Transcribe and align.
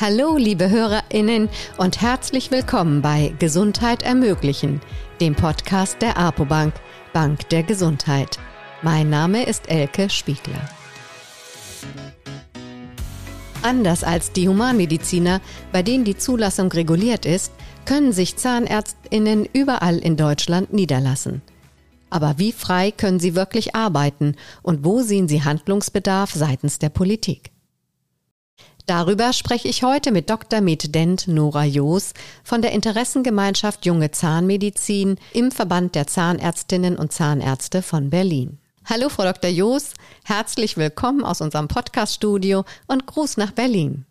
Hallo, 0.00 0.36
liebe 0.36 0.70
HörerInnen 0.70 1.48
und 1.76 2.00
herzlich 2.00 2.52
willkommen 2.52 3.02
bei 3.02 3.34
Gesundheit 3.40 4.04
ermöglichen, 4.04 4.80
dem 5.20 5.34
Podcast 5.34 6.00
der 6.00 6.16
APO-Bank, 6.16 6.72
Bank 7.12 7.48
der 7.48 7.64
Gesundheit. 7.64 8.38
Mein 8.80 9.10
Name 9.10 9.42
ist 9.42 9.68
Elke 9.68 10.08
Spiegler. 10.08 10.60
Anders 13.62 14.04
als 14.04 14.30
die 14.30 14.48
Humanmediziner, 14.48 15.40
bei 15.72 15.82
denen 15.82 16.04
die 16.04 16.16
Zulassung 16.16 16.70
reguliert 16.70 17.26
ist, 17.26 17.52
können 17.84 18.12
sich 18.12 18.36
ZahnärztInnen 18.36 19.48
überall 19.52 19.98
in 19.98 20.16
Deutschland 20.16 20.72
niederlassen. 20.72 21.42
Aber 22.08 22.38
wie 22.38 22.52
frei 22.52 22.92
können 22.92 23.18
sie 23.18 23.34
wirklich 23.34 23.74
arbeiten 23.74 24.36
und 24.62 24.84
wo 24.84 25.02
sehen 25.02 25.26
sie 25.26 25.42
Handlungsbedarf 25.42 26.30
seitens 26.30 26.78
der 26.78 26.90
Politik? 26.90 27.50
Darüber 28.88 29.34
spreche 29.34 29.68
ich 29.68 29.82
heute 29.82 30.10
mit 30.12 30.30
Dr. 30.30 30.62
Med 30.62 30.94
Dent 30.94 31.28
Nora 31.28 31.66
Joos 31.66 32.14
von 32.42 32.62
der 32.62 32.72
Interessengemeinschaft 32.72 33.84
Junge 33.84 34.12
Zahnmedizin 34.12 35.18
im 35.34 35.50
Verband 35.50 35.94
der 35.94 36.06
Zahnärztinnen 36.06 36.96
und 36.96 37.12
Zahnärzte 37.12 37.82
von 37.82 38.08
Berlin. 38.08 38.56
Hallo, 38.86 39.10
Frau 39.10 39.24
Dr. 39.24 39.50
Joos, 39.50 39.92
herzlich 40.24 40.78
willkommen 40.78 41.22
aus 41.22 41.42
unserem 41.42 41.68
Podcaststudio 41.68 42.64
und 42.86 43.04
Gruß 43.04 43.36
nach 43.36 43.50
Berlin. 43.50 44.06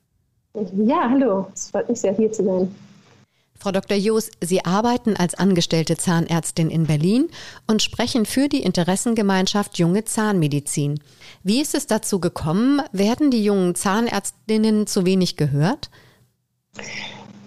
Ja, 0.54 1.10
hallo, 1.10 1.48
es 1.56 1.72
freut 1.72 1.90
mich 1.90 2.00
sehr, 2.00 2.14
hier 2.14 2.32
zu 2.32 2.44
sein. 2.44 2.76
Frau 3.60 3.72
Dr. 3.72 3.98
Joos, 3.98 4.30
Sie 4.40 4.64
arbeiten 4.66 5.16
als 5.16 5.34
angestellte 5.34 5.98
Zahnärztin 5.98 6.70
in 6.70 6.86
Berlin 6.86 7.30
und 7.66 7.82
sprechen 7.82 8.26
für 8.26 8.48
die 8.48 8.62
Interessengemeinschaft 8.62 9.80
Junge 9.80 10.04
Zahnmedizin. 10.06 11.00
Wie 11.44 11.62
ist 11.62 11.74
es 11.74 11.88
dazu 11.88 12.20
gekommen? 12.20 12.82
Werden 12.92 13.32
die 13.32 13.44
jungen 13.44 13.74
Zahnärztinnen 13.74 14.86
zu 14.86 15.06
wenig 15.06 15.38
gehört? 15.38 15.90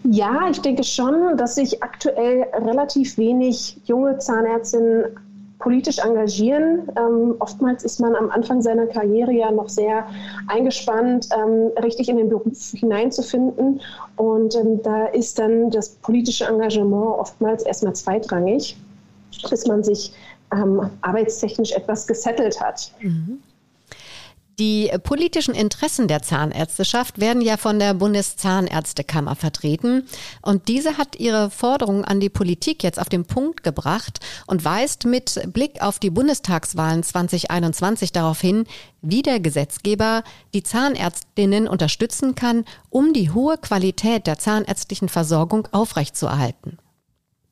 Ja, 0.05 0.49
ich 0.51 0.61
denke 0.61 0.83
schon, 0.83 1.37
dass 1.37 1.55
sich 1.55 1.83
aktuell 1.83 2.47
relativ 2.55 3.17
wenig 3.17 3.77
junge 3.85 4.19
Zahnärztinnen 4.19 5.17
politisch 5.61 5.99
engagieren. 5.99 6.91
Ähm, 6.97 7.37
oftmals 7.39 7.85
ist 7.85 8.01
man 8.01 8.17
am 8.17 8.31
Anfang 8.31 8.61
seiner 8.61 8.87
Karriere 8.87 9.33
ja 9.33 9.51
noch 9.51 9.69
sehr 9.69 10.07
eingespannt, 10.49 11.29
ähm, 11.37 11.71
richtig 11.83 12.09
in 12.09 12.17
den 12.17 12.29
Beruf 12.29 12.73
hineinzufinden. 12.73 13.81
Und 14.17 14.55
ähm, 14.57 14.83
da 14.83 15.07
ist 15.07 15.39
dann 15.39 15.71
das 15.71 15.91
politische 15.91 16.47
Engagement 16.47 17.19
oftmals 17.19 17.63
erstmal 17.63 17.95
zweitrangig, 17.95 18.77
bis 19.49 19.67
man 19.67 19.85
sich 19.85 20.13
ähm, 20.53 20.91
arbeitstechnisch 21.03 21.73
etwas 21.73 22.07
gesettelt 22.07 22.61
hat. 22.61 22.93
Mhm. 23.01 23.41
Die 24.61 24.93
politischen 25.05 25.55
Interessen 25.55 26.07
der 26.07 26.21
Zahnärzteschaft 26.21 27.19
werden 27.19 27.41
ja 27.41 27.57
von 27.57 27.79
der 27.79 27.95
Bundeszahnärztekammer 27.95 29.35
vertreten. 29.35 30.07
Und 30.43 30.69
diese 30.69 30.99
hat 30.99 31.17
ihre 31.17 31.49
Forderungen 31.49 32.05
an 32.05 32.21
die 32.21 32.29
Politik 32.29 32.83
jetzt 32.83 33.01
auf 33.01 33.09
den 33.09 33.25
Punkt 33.25 33.63
gebracht 33.63 34.21
und 34.47 34.63
weist 34.63 35.07
mit 35.07 35.41
Blick 35.55 35.81
auf 35.81 35.99
die 35.99 36.11
Bundestagswahlen 36.11 37.03
2021 37.03 38.13
darauf 38.13 38.39
hin, 38.43 38.65
wie 39.01 39.23
der 39.23 39.41
Gesetzgeber 39.41 40.25
die 40.53 40.63
Zahnärztinnen 40.63 41.67
unterstützen 41.67 42.35
kann, 42.35 42.67
um 42.91 43.15
die 43.15 43.31
hohe 43.31 43.57
Qualität 43.57 44.27
der 44.27 44.39
zahnärztlichen 44.39 45.09
Versorgung 45.09 45.69
aufrechtzuerhalten. 45.73 46.77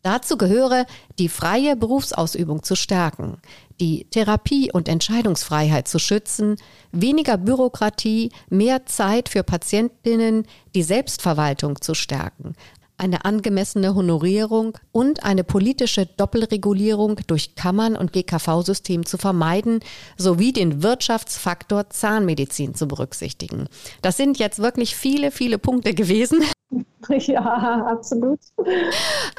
Dazu 0.09 0.39
gehöre, 0.39 0.87
die 1.19 1.29
freie 1.29 1.77
Berufsausübung 1.77 2.63
zu 2.63 2.77
stärken, 2.77 3.37
die 3.79 4.07
Therapie- 4.11 4.73
und 4.73 4.89
Entscheidungsfreiheit 4.89 5.87
zu 5.87 5.99
schützen, 5.99 6.57
weniger 6.93 7.37
Bürokratie, 7.37 8.33
mehr 8.49 8.87
Zeit 8.87 9.29
für 9.29 9.43
Patientinnen, 9.43 10.47
die 10.75 10.83
Selbstverwaltung 10.83 11.83
zu 11.83 11.93
stärken, 11.93 12.55
eine 12.97 13.27
angemessene 13.27 13.95
Honorierung 13.95 14.79
und 14.93 15.25
eine 15.25 15.45
politische 15.45 16.07
Doppelregulierung 16.07 17.21
durch 17.27 17.55
Kammern 17.55 17.95
und 17.95 18.15
GKV-System 18.15 19.05
zu 19.05 19.19
vermeiden, 19.19 19.81
sowie 20.17 20.55
den 20.55 20.83
Wirtschaftsfaktor 20.83 21.91
Zahnmedizin 21.91 22.75
zu 22.75 22.89
berücksichtigen. 22.89 23.69
Das 24.01 24.17
sind 24.17 24.39
jetzt 24.39 24.61
wirklich 24.61 24.97
viele, 24.97 25.31
viele 25.31 25.59
Punkte 25.59 25.93
gewesen. 25.93 26.43
Ja, 27.09 27.87
absolut. 27.87 28.41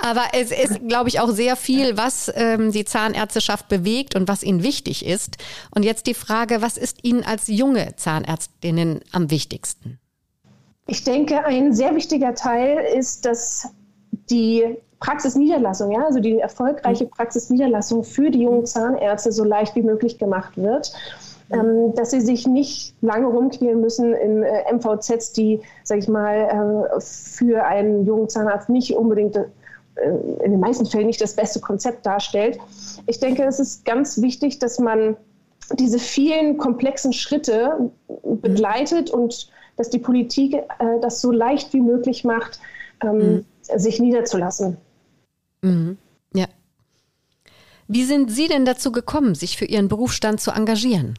Aber 0.01 0.23
es 0.33 0.51
ist, 0.51 0.87
glaube 0.87 1.09
ich, 1.09 1.19
auch 1.19 1.29
sehr 1.29 1.55
viel, 1.55 1.97
was 1.97 2.31
ähm, 2.35 2.71
die 2.71 2.85
Zahnärzteschaft 2.85 3.67
bewegt 3.67 4.15
und 4.15 4.27
was 4.27 4.43
ihnen 4.43 4.63
wichtig 4.63 5.05
ist. 5.05 5.37
Und 5.71 5.83
jetzt 5.83 6.07
die 6.07 6.13
Frage, 6.13 6.61
was 6.61 6.77
ist 6.77 7.03
Ihnen 7.03 7.23
als 7.23 7.47
junge 7.47 7.95
Zahnärztinnen 7.95 9.01
am 9.11 9.29
wichtigsten? 9.29 9.99
Ich 10.87 11.03
denke, 11.03 11.45
ein 11.45 11.73
sehr 11.73 11.95
wichtiger 11.95 12.33
Teil 12.33 12.79
ist, 12.97 13.25
dass 13.25 13.67
die 14.11 14.63
Praxisniederlassung, 14.99 15.91
ja, 15.91 16.05
also 16.05 16.19
die 16.19 16.39
erfolgreiche 16.39 17.05
mhm. 17.05 17.11
Praxisniederlassung 17.11 18.03
für 18.03 18.31
die 18.31 18.41
jungen 18.41 18.65
Zahnärzte 18.65 19.31
so 19.31 19.43
leicht 19.43 19.75
wie 19.75 19.83
möglich 19.83 20.17
gemacht 20.17 20.57
wird. 20.57 20.91
Ähm, 21.51 21.95
dass 21.95 22.11
sie 22.11 22.21
sich 22.21 22.45
nicht 22.45 22.93
lange 23.01 23.25
rumquälen 23.25 23.81
müssen 23.81 24.13
in 24.13 24.43
äh, 24.43 24.71
MVZs, 24.71 25.33
die, 25.33 25.61
sag 25.83 25.97
ich 25.97 26.07
mal, 26.07 26.87
äh, 26.95 27.01
für 27.01 27.65
einen 27.65 28.05
jungen 28.05 28.29
Zahnarzt 28.29 28.69
nicht 28.69 28.95
unbedingt 28.95 29.35
äh, 29.35 29.47
in 30.43 30.51
den 30.51 30.59
meisten 30.59 30.85
Fällen 30.85 31.07
nicht 31.07 31.21
das 31.21 31.35
beste 31.35 31.59
Konzept 31.59 32.05
darstellt. 32.05 32.59
Ich 33.07 33.19
denke, 33.19 33.43
es 33.45 33.59
ist 33.59 33.83
ganz 33.83 34.21
wichtig, 34.21 34.59
dass 34.59 34.77
man 34.77 35.17
diese 35.73 35.97
vielen 35.97 36.57
komplexen 36.57 37.13
Schritte 37.13 37.91
begleitet 38.23 39.09
und 39.09 39.49
dass 39.75 39.89
die 39.89 39.99
Politik 39.99 40.53
äh, 40.53 40.65
das 41.01 41.19
so 41.19 41.31
leicht 41.31 41.73
wie 41.73 41.81
möglich 41.81 42.23
macht, 42.23 42.59
ähm, 43.01 43.17
mhm. 43.17 43.45
sich 43.75 43.99
niederzulassen. 43.99 44.77
Mhm. 45.63 45.97
Ja. 46.33 46.45
Wie 47.87 48.03
sind 48.03 48.29
Sie 48.29 48.47
denn 48.47 48.65
dazu 48.65 48.91
gekommen, 48.91 49.33
sich 49.33 49.57
für 49.57 49.65
Ihren 49.65 49.87
Berufsstand 49.87 50.41
zu 50.41 50.51
engagieren? 50.51 51.17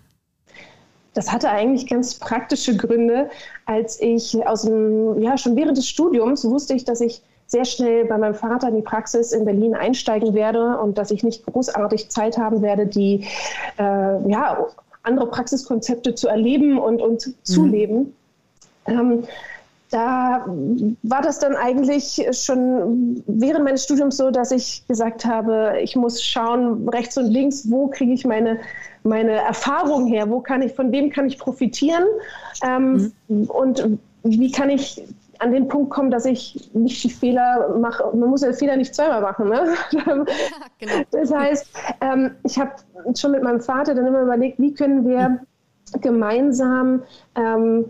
Das 1.20 1.30
hatte 1.30 1.50
eigentlich 1.50 1.86
ganz 1.86 2.14
praktische 2.14 2.74
Gründe. 2.74 3.28
Als 3.66 4.00
ich 4.00 4.34
aus 4.46 4.62
dem, 4.62 5.20
ja, 5.20 5.36
schon 5.36 5.54
während 5.54 5.76
des 5.76 5.86
Studiums 5.86 6.46
wusste 6.46 6.72
ich, 6.72 6.86
dass 6.86 7.02
ich 7.02 7.20
sehr 7.46 7.66
schnell 7.66 8.06
bei 8.06 8.16
meinem 8.16 8.34
Vater 8.34 8.68
in 8.68 8.76
die 8.76 8.82
Praxis 8.82 9.32
in 9.32 9.44
Berlin 9.44 9.74
einsteigen 9.74 10.32
werde 10.32 10.78
und 10.78 10.96
dass 10.96 11.10
ich 11.10 11.22
nicht 11.22 11.44
großartig 11.44 12.08
Zeit 12.08 12.38
haben 12.38 12.62
werde, 12.62 12.86
die 12.86 13.26
äh, 13.78 14.30
ja, 14.30 14.66
andere 15.02 15.26
Praxiskonzepte 15.26 16.14
zu 16.14 16.26
erleben 16.26 16.78
und, 16.78 17.02
und 17.02 17.26
mhm. 17.26 17.34
zu 17.42 17.66
leben. 17.66 18.16
Ähm, 18.86 19.24
da 19.90 20.46
war 21.02 21.20
das 21.20 21.38
dann 21.38 21.54
eigentlich 21.54 22.26
schon 22.30 23.22
während 23.26 23.64
meines 23.64 23.84
Studiums 23.84 24.16
so, 24.16 24.30
dass 24.30 24.52
ich 24.52 24.86
gesagt 24.88 25.26
habe, 25.26 25.80
ich 25.82 25.96
muss 25.96 26.22
schauen, 26.22 26.88
rechts 26.88 27.18
und 27.18 27.26
links, 27.26 27.70
wo 27.70 27.88
kriege 27.88 28.14
ich 28.14 28.24
meine, 28.24 28.58
meine 29.02 29.32
Erfahrung 29.32 30.06
her, 30.06 30.28
wo 30.30 30.40
kann 30.40 30.62
ich, 30.62 30.74
von 30.74 30.92
wem 30.92 31.10
kann 31.10 31.26
ich 31.26 31.38
profitieren 31.38 32.04
ähm, 32.62 33.12
mhm. 33.28 33.44
und 33.44 33.98
wie 34.22 34.50
kann 34.50 34.70
ich 34.70 35.02
an 35.40 35.52
den 35.52 35.68
Punkt 35.68 35.90
kommen, 35.90 36.10
dass 36.10 36.26
ich 36.26 36.70
nicht 36.74 37.02
die 37.02 37.10
Fehler 37.10 37.74
mache. 37.78 38.04
Man 38.14 38.28
muss 38.28 38.42
ja 38.42 38.52
Fehler 38.52 38.76
nicht 38.76 38.94
zweimal 38.94 39.22
machen. 39.22 39.48
Ne? 39.48 39.74
genau. 39.90 40.24
Das 41.10 41.32
heißt, 41.32 41.66
ähm, 42.02 42.32
ich 42.44 42.58
habe 42.58 42.72
schon 43.16 43.32
mit 43.32 43.42
meinem 43.42 43.60
Vater 43.60 43.94
dann 43.94 44.06
immer 44.06 44.22
überlegt, 44.22 44.58
wie 44.58 44.74
können 44.74 45.08
wir 45.08 45.28
mhm. 45.30 46.00
gemeinsam 46.02 47.02
ähm, 47.36 47.86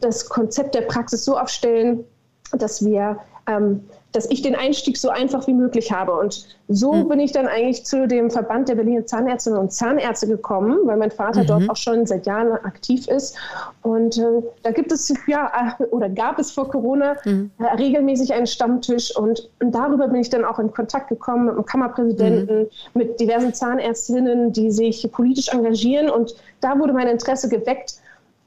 das 0.00 0.28
Konzept 0.28 0.74
der 0.74 0.82
Praxis 0.82 1.24
so 1.24 1.38
aufstellen, 1.38 2.04
dass 2.52 2.84
wir 2.84 3.18
ähm, 3.46 3.82
dass 4.12 4.28
ich 4.30 4.42
den 4.42 4.56
Einstieg 4.56 4.96
so 4.96 5.08
einfach 5.08 5.46
wie 5.46 5.52
möglich 5.52 5.92
habe. 5.92 6.12
Und 6.12 6.46
so 6.68 6.92
mhm. 6.92 7.08
bin 7.08 7.20
ich 7.20 7.32
dann 7.32 7.46
eigentlich 7.46 7.84
zu 7.84 8.08
dem 8.08 8.30
Verband 8.30 8.68
der 8.68 8.74
Berliner 8.74 9.06
Zahnärztinnen 9.06 9.58
und 9.58 9.72
Zahnärzte 9.72 10.26
gekommen, 10.26 10.78
weil 10.84 10.96
mein 10.96 11.10
Vater 11.10 11.42
mhm. 11.42 11.46
dort 11.46 11.70
auch 11.70 11.76
schon 11.76 12.06
seit 12.06 12.26
Jahren 12.26 12.52
aktiv 12.52 13.06
ist. 13.08 13.36
Und 13.82 14.18
äh, 14.18 14.42
da 14.62 14.72
gibt 14.72 14.90
es 14.90 15.12
ja 15.26 15.76
äh, 15.78 15.84
oder 15.84 16.08
gab 16.08 16.38
es 16.38 16.50
vor 16.50 16.68
Corona 16.68 17.16
mhm. 17.24 17.50
äh, 17.58 17.64
regelmäßig 17.76 18.32
einen 18.32 18.46
Stammtisch 18.46 19.16
und, 19.16 19.48
und, 19.60 19.72
darüber 19.72 20.08
bin 20.08 20.20
ich 20.20 20.30
dann 20.30 20.44
auch 20.44 20.58
in 20.58 20.72
Kontakt 20.72 21.08
gekommen 21.08 21.46
mit 21.46 21.54
dem 21.54 21.64
Kammerpräsidenten, 21.64 22.62
mhm. 22.62 22.68
mit 22.94 23.20
diversen 23.20 23.54
Zahnärztinnen, 23.54 24.52
die 24.52 24.70
sich 24.72 25.08
politisch 25.12 25.48
engagieren. 25.48 26.10
Und 26.10 26.34
da 26.60 26.78
wurde 26.78 26.92
mein 26.92 27.06
Interesse 27.06 27.48
geweckt. 27.48 27.94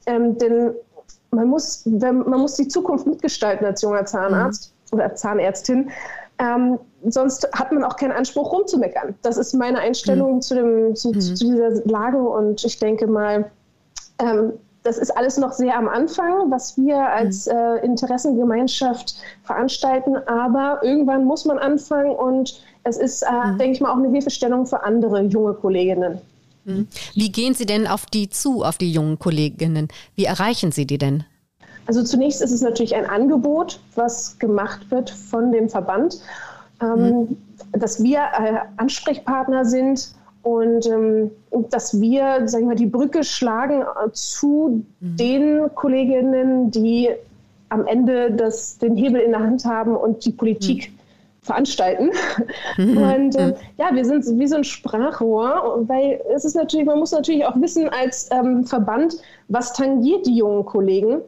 Ähm, 0.06 0.36
denn 0.36 0.74
man 1.30 1.48
muss, 1.48 1.84
man 1.86 2.22
muss 2.28 2.54
die 2.54 2.68
Zukunft 2.68 3.06
mitgestalten 3.06 3.66
als 3.66 3.82
junger 3.82 4.04
Zahnarzt 4.04 4.70
mhm. 4.70 4.73
Oder 4.92 5.14
Zahnärztin. 5.14 5.90
Ähm, 6.38 6.78
sonst 7.06 7.48
hat 7.52 7.70
man 7.72 7.84
auch 7.84 7.96
keinen 7.96 8.12
Anspruch 8.12 8.52
rumzumeckern. 8.52 9.14
Das 9.22 9.36
ist 9.36 9.54
meine 9.54 9.78
Einstellung 9.78 10.36
mhm. 10.36 10.40
zu, 10.42 10.54
dem, 10.54 10.96
zu, 10.96 11.08
mhm. 11.08 11.20
zu, 11.20 11.34
dieser 11.34 11.70
Lage 11.84 12.18
und 12.18 12.64
ich 12.64 12.78
denke 12.78 13.06
mal, 13.06 13.50
ähm, 14.18 14.52
das 14.82 14.98
ist 14.98 15.16
alles 15.16 15.38
noch 15.38 15.52
sehr 15.52 15.76
am 15.76 15.88
Anfang, 15.88 16.50
was 16.50 16.76
wir 16.76 16.98
als 16.98 17.46
mhm. 17.46 17.52
äh, 17.52 17.76
Interessengemeinschaft 17.84 19.16
veranstalten, 19.42 20.16
aber 20.26 20.80
irgendwann 20.82 21.24
muss 21.24 21.44
man 21.44 21.58
anfangen 21.58 22.14
und 22.14 22.60
es 22.82 22.98
ist, 22.98 23.22
äh, 23.22 23.30
mhm. 23.30 23.58
denke 23.58 23.72
ich 23.72 23.80
mal, 23.80 23.92
auch 23.92 23.98
eine 23.98 24.10
Hilfestellung 24.10 24.66
für 24.66 24.82
andere 24.82 25.22
junge 25.22 25.54
Kolleginnen. 25.54 26.20
Mhm. 26.64 26.88
Wie 27.14 27.32
gehen 27.32 27.54
Sie 27.54 27.66
denn 27.66 27.86
auf 27.86 28.06
die 28.06 28.28
zu, 28.28 28.62
auf 28.62 28.76
die 28.76 28.92
jungen 28.92 29.18
Kolleginnen? 29.18 29.88
Wie 30.16 30.24
erreichen 30.24 30.72
Sie 30.72 30.86
die 30.86 30.98
denn? 30.98 31.24
Also 31.86 32.02
zunächst 32.02 32.42
ist 32.42 32.52
es 32.52 32.62
natürlich 32.62 32.94
ein 32.94 33.06
Angebot, 33.06 33.80
was 33.94 34.38
gemacht 34.38 34.90
wird 34.90 35.10
von 35.10 35.52
dem 35.52 35.68
Verband, 35.68 36.20
ähm, 36.80 36.98
mhm. 36.98 37.36
dass 37.72 38.02
wir 38.02 38.18
äh, 38.18 38.58
Ansprechpartner 38.76 39.64
sind 39.64 40.14
und 40.42 40.86
ähm, 40.86 41.30
dass 41.70 42.00
wir, 42.00 42.46
sagen 42.46 42.68
wir, 42.68 42.76
die 42.76 42.86
Brücke 42.86 43.24
schlagen 43.24 43.82
äh, 43.82 44.10
zu 44.12 44.84
mhm. 45.00 45.16
den 45.16 45.74
Kolleginnen, 45.74 46.70
die 46.70 47.10
am 47.70 47.86
Ende 47.86 48.30
das, 48.30 48.78
den 48.78 48.94
Hebel 48.94 49.20
in 49.20 49.32
der 49.32 49.40
Hand 49.40 49.64
haben 49.64 49.96
und 49.96 50.24
die 50.24 50.32
Politik 50.32 50.90
mhm. 50.90 50.98
veranstalten. 51.42 52.10
Mhm. 52.76 52.96
Und 52.96 53.36
äh, 53.36 53.54
ja, 53.78 53.90
wir 53.92 54.04
sind 54.04 54.24
wie 54.38 54.46
so 54.46 54.56
ein 54.56 54.64
Sprachrohr, 54.64 55.84
weil 55.86 56.20
es 56.34 56.44
ist 56.44 56.56
natürlich, 56.56 56.86
man 56.86 56.98
muss 56.98 57.12
natürlich 57.12 57.44
auch 57.46 57.60
wissen 57.60 57.88
als 57.88 58.28
ähm, 58.32 58.64
Verband, 58.64 59.16
was 59.48 59.72
tangiert 59.72 60.26
die 60.26 60.36
jungen 60.36 60.64
Kollegen. 60.64 61.20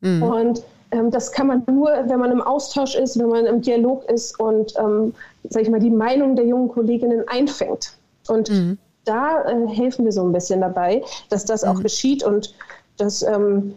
Mhm. 0.00 0.22
Und 0.22 0.62
ähm, 0.90 1.10
das 1.10 1.32
kann 1.32 1.46
man 1.48 1.62
nur, 1.70 1.90
wenn 2.06 2.18
man 2.18 2.30
im 2.30 2.40
Austausch 2.40 2.94
ist, 2.94 3.18
wenn 3.18 3.28
man 3.28 3.46
im 3.46 3.60
Dialog 3.60 4.08
ist 4.10 4.38
und, 4.40 4.74
ähm, 4.78 5.14
sag 5.50 5.62
ich 5.62 5.70
mal, 5.70 5.80
die 5.80 5.90
Meinung 5.90 6.36
der 6.36 6.46
jungen 6.46 6.68
Kolleginnen 6.68 7.24
einfängt. 7.28 7.96
Und 8.28 8.50
mhm. 8.50 8.78
da 9.04 9.44
äh, 9.44 9.66
helfen 9.68 10.04
wir 10.04 10.12
so 10.12 10.22
ein 10.22 10.32
bisschen 10.32 10.60
dabei, 10.60 11.02
dass 11.30 11.44
das 11.44 11.64
auch 11.64 11.74
mhm. 11.74 11.82
geschieht 11.82 12.22
und 12.22 12.54
dass 12.96 13.22
ähm, 13.22 13.74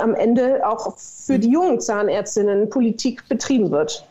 am 0.00 0.14
Ende 0.14 0.66
auch 0.66 0.96
für 0.96 1.38
die 1.38 1.50
jungen 1.50 1.80
Zahnärztinnen 1.80 2.70
Politik 2.70 3.28
betrieben 3.28 3.70
wird. 3.70 4.06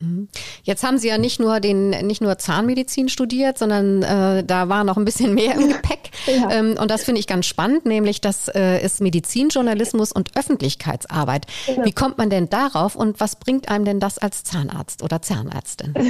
Mhm. 0.00 0.28
Jetzt 0.62 0.82
haben 0.82 0.98
Sie 0.98 1.08
ja 1.08 1.18
nicht 1.18 1.40
nur 1.40 1.60
den 1.60 1.90
nicht 1.90 2.22
nur 2.22 2.38
Zahnmedizin 2.38 3.10
studiert, 3.10 3.58
sondern 3.58 4.02
äh, 4.02 4.42
da 4.42 4.68
war 4.70 4.82
noch 4.82 4.96
ein 4.96 5.04
bisschen 5.04 5.34
mehr 5.34 5.54
im 5.54 5.68
Gepäck. 5.68 6.10
ja. 6.26 6.50
ähm, 6.50 6.76
und 6.80 6.90
das 6.90 7.04
finde 7.04 7.20
ich 7.20 7.26
ganz 7.26 7.46
spannend, 7.46 7.84
nämlich 7.84 8.22
das 8.22 8.48
äh, 8.48 8.82
ist 8.82 9.00
Medizinjournalismus 9.00 10.12
und 10.12 10.36
Öffentlichkeitsarbeit. 10.36 11.46
Genau. 11.66 11.84
Wie 11.84 11.92
kommt 11.92 12.16
man 12.16 12.30
denn 12.30 12.48
darauf 12.48 12.96
und 12.96 13.20
was 13.20 13.36
bringt 13.36 13.68
einem 13.68 13.84
denn 13.84 14.00
das 14.00 14.18
als 14.18 14.42
Zahnarzt 14.42 15.02
oder 15.02 15.22
Zahnärztin? 15.22 15.94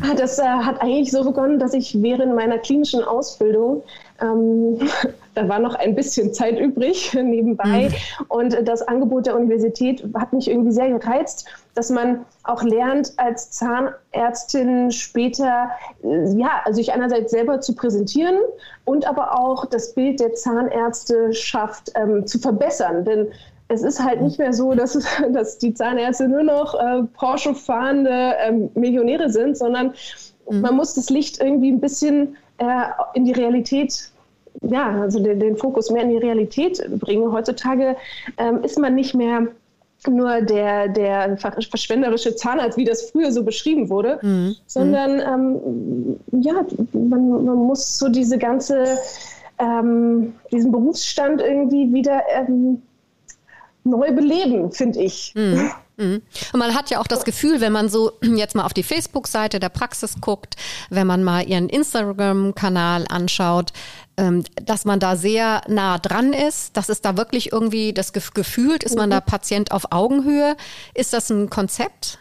Ah, 0.00 0.14
das 0.14 0.38
äh, 0.38 0.42
hat 0.42 0.80
eigentlich 0.80 1.10
so 1.10 1.24
begonnen, 1.24 1.58
dass 1.58 1.74
ich 1.74 2.00
während 2.02 2.34
meiner 2.34 2.58
klinischen 2.58 3.02
Ausbildung 3.02 3.82
ähm, 4.20 4.78
da 5.34 5.48
war 5.48 5.58
noch 5.58 5.74
ein 5.74 5.94
bisschen 5.94 6.32
Zeit 6.34 6.58
übrig 6.58 7.14
nebenbei. 7.22 7.88
Mhm. 7.88 8.24
Und 8.28 8.56
das 8.68 8.82
Angebot 8.82 9.26
der 9.26 9.36
Universität 9.36 10.04
hat 10.14 10.32
mich 10.32 10.48
irgendwie 10.50 10.72
sehr 10.72 10.90
gereizt, 10.90 11.46
dass 11.78 11.90
man 11.90 12.26
auch 12.42 12.64
lernt, 12.64 13.12
als 13.18 13.52
Zahnärztin 13.52 14.90
später, 14.90 15.70
äh, 16.02 16.36
ja, 16.36 16.62
sich 16.70 16.92
einerseits 16.92 17.30
selber 17.30 17.60
zu 17.60 17.76
präsentieren 17.76 18.34
und 18.84 19.06
aber 19.06 19.38
auch 19.38 19.64
das 19.64 19.94
Bild 19.94 20.18
der 20.18 20.34
Zahnärzte 20.34 21.32
schafft, 21.32 21.92
ähm, 21.94 22.26
zu 22.26 22.40
verbessern. 22.40 23.04
Denn 23.04 23.28
es 23.68 23.84
ist 23.84 24.02
halt 24.02 24.22
nicht 24.22 24.40
mehr 24.40 24.52
so, 24.52 24.74
dass, 24.74 24.98
dass 25.32 25.58
die 25.58 25.72
Zahnärzte 25.72 26.26
nur 26.26 26.42
noch 26.42 26.74
äh, 26.74 27.04
Porsche 27.16 27.54
fahrende 27.54 28.34
ähm, 28.40 28.70
Millionäre 28.74 29.30
sind, 29.30 29.56
sondern 29.56 29.94
mhm. 30.50 30.60
man 30.60 30.74
muss 30.74 30.94
das 30.94 31.10
Licht 31.10 31.40
irgendwie 31.40 31.70
ein 31.70 31.80
bisschen 31.80 32.36
äh, 32.56 32.86
in 33.14 33.24
die 33.24 33.32
Realität 33.32 34.10
ja, 34.62 35.02
also 35.02 35.22
den, 35.22 35.38
den, 35.38 35.56
Fokus 35.56 35.92
mehr 35.92 36.02
in 36.02 36.10
die 36.10 36.16
Realität 36.16 36.84
bringen. 36.98 37.30
Heutzutage 37.30 37.94
ähm, 38.36 38.64
ist 38.64 38.80
man 38.80 38.96
nicht 38.96 39.14
mehr 39.14 39.46
nur 40.06 40.40
der, 40.42 40.88
der 40.88 41.36
verschwenderische 41.38 42.36
Zahnarzt, 42.36 42.78
wie 42.78 42.84
das 42.84 43.10
früher 43.10 43.32
so 43.32 43.42
beschrieben 43.42 43.88
wurde, 43.90 44.18
mhm. 44.22 44.54
sondern 44.66 45.20
ähm, 45.20 46.16
ja, 46.40 46.64
man, 46.92 47.44
man, 47.44 47.56
muss 47.56 47.98
so 47.98 48.08
diese 48.08 48.38
ganze, 48.38 48.98
ähm, 49.58 50.34
diesen 50.52 50.70
Berufsstand 50.70 51.40
irgendwie 51.40 51.92
wieder 51.92 52.22
ähm, 52.32 52.82
neu 53.84 54.12
beleben, 54.12 54.70
finde 54.70 55.00
ich. 55.00 55.34
Mhm. 55.34 55.70
Mhm. 55.98 56.22
Und 56.52 56.58
man 56.58 56.74
hat 56.74 56.90
ja 56.90 57.00
auch 57.00 57.06
das 57.06 57.24
Gefühl, 57.24 57.60
wenn 57.60 57.72
man 57.72 57.88
so 57.88 58.12
jetzt 58.22 58.54
mal 58.54 58.64
auf 58.64 58.72
die 58.72 58.82
Facebook-Seite 58.82 59.60
der 59.60 59.68
Praxis 59.68 60.14
guckt, 60.20 60.56
wenn 60.90 61.06
man 61.06 61.24
mal 61.24 61.46
ihren 61.46 61.68
Instagram-Kanal 61.68 63.06
anschaut, 63.08 63.72
ähm, 64.16 64.44
dass 64.64 64.84
man 64.84 65.00
da 65.00 65.16
sehr 65.16 65.62
nah 65.66 65.98
dran 65.98 66.32
ist, 66.32 66.76
dass 66.76 66.88
es 66.88 67.00
da 67.00 67.16
wirklich 67.16 67.52
irgendwie 67.52 67.92
das 67.92 68.12
gefühlt, 68.12 68.84
ist 68.84 68.96
man 68.96 69.10
da 69.10 69.16
mhm. 69.16 69.24
Patient 69.26 69.72
auf 69.72 69.90
Augenhöhe. 69.90 70.56
Ist 70.94 71.12
das 71.12 71.30
ein 71.30 71.50
Konzept? 71.50 72.18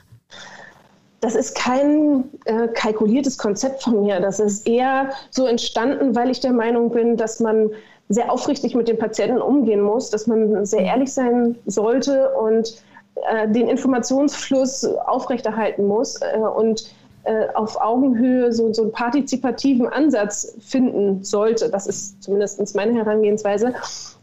Das 1.22 1.36
ist 1.36 1.56
kein 1.56 2.26
äh, 2.46 2.68
kalkuliertes 2.68 3.38
Konzept 3.38 3.84
von 3.84 4.04
mir. 4.04 4.20
Das 4.20 4.40
ist 4.40 4.68
eher 4.68 5.12
so 5.32 5.48
entstanden, 5.48 6.16
weil 6.16 6.30
ich 6.30 6.40
der 6.40 6.54
Meinung 6.54 6.92
bin, 6.92 7.18
dass 7.18 7.40
man 7.40 7.72
sehr 8.10 8.32
aufrichtig 8.32 8.76
mit 8.76 8.88
den 8.88 8.98
Patienten 8.98 9.42
umgehen 9.42 9.82
muss, 9.82 10.10
dass 10.10 10.28
man 10.28 10.66
sehr 10.66 10.82
ehrlich 10.82 11.12
sein 11.12 11.58
sollte 11.66 12.30
und 12.36 12.82
äh, 13.30 13.50
den 13.50 13.68
Informationsfluss 13.68 14.86
aufrechterhalten 14.86 15.86
muss 15.86 16.20
äh, 16.22 16.38
und 16.38 16.86
äh, 17.24 17.48
auf 17.56 17.80
Augenhöhe 17.80 18.54
so, 18.54 18.72
so 18.74 18.84
einen 18.84 18.92
partizipativen 18.92 19.88
Ansatz 19.88 20.56
finden 20.60 21.24
sollte. 21.24 21.70
Das 21.70 21.88
ist 21.88 22.24
zumindest 22.24 22.76
meine 22.76 22.94
Herangehensweise, 22.94 23.74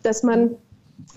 dass 0.02 0.22
man 0.22 0.56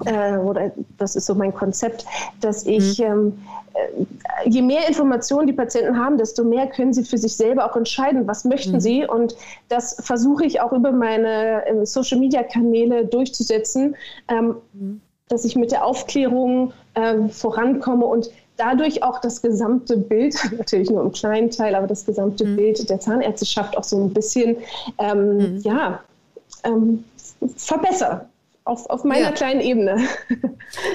äh, 0.06 0.38
oder 0.38 0.72
das 0.98 1.16
ist 1.16 1.26
so 1.26 1.36
mein 1.36 1.54
Konzept, 1.54 2.06
dass 2.42 2.66
ich, 2.66 3.00
mhm. 3.00 3.06
ähm, 3.06 3.40
äh, 3.74 4.50
je 4.50 4.62
mehr 4.62 4.88
Informationen 4.88 5.48
die 5.48 5.54
Patienten 5.54 5.98
haben, 5.98 6.18
desto 6.18 6.44
mehr 6.44 6.68
können 6.68 6.94
sie 6.94 7.04
für 7.04 7.18
sich 7.18 7.36
selber 7.38 7.70
auch 7.70 7.76
entscheiden, 7.76 8.28
was 8.28 8.44
möchten 8.44 8.74
mhm. 8.74 8.80
sie. 8.80 9.06
Und 9.06 9.36
das 9.70 9.98
versuche 10.02 10.46
ich 10.46 10.62
auch 10.62 10.74
über 10.74 10.92
meine 10.92 11.66
äh, 11.66 11.86
Social-Media-Kanäle 11.86 13.06
durchzusetzen. 13.06 13.96
Ähm, 14.28 14.56
mhm 14.74 15.02
dass 15.30 15.46
ich 15.46 15.56
mit 15.56 15.72
der 15.72 15.86
Aufklärung 15.86 16.74
äh, 16.94 17.28
vorankomme 17.30 18.06
und 18.06 18.30
dadurch 18.58 19.04
auch 19.04 19.20
das 19.20 19.42
gesamte 19.42 19.98
Bild, 19.98 20.36
natürlich 20.58 20.90
nur 20.90 21.02
im 21.02 21.12
kleinen 21.12 21.50
Teil, 21.50 21.76
aber 21.76 21.88
das 21.88 22.06
gesamte 22.06 22.46
mhm. 22.46 22.56
Bild 22.56 22.90
der 22.90 23.00
Zahnärzteschaft 23.00 23.78
auch 23.78 23.84
so 23.84 23.98
ein 23.98 24.14
bisschen, 24.14 24.58
ähm, 24.98 25.38
mhm. 25.38 25.58
ja, 25.60 26.00
ähm, 26.64 27.04
verbessere 27.56 28.26
auf, 28.68 28.90
auf 28.90 29.04
meiner 29.04 29.28
ja. 29.28 29.32
kleinen 29.32 29.62
Ebene. 29.62 30.08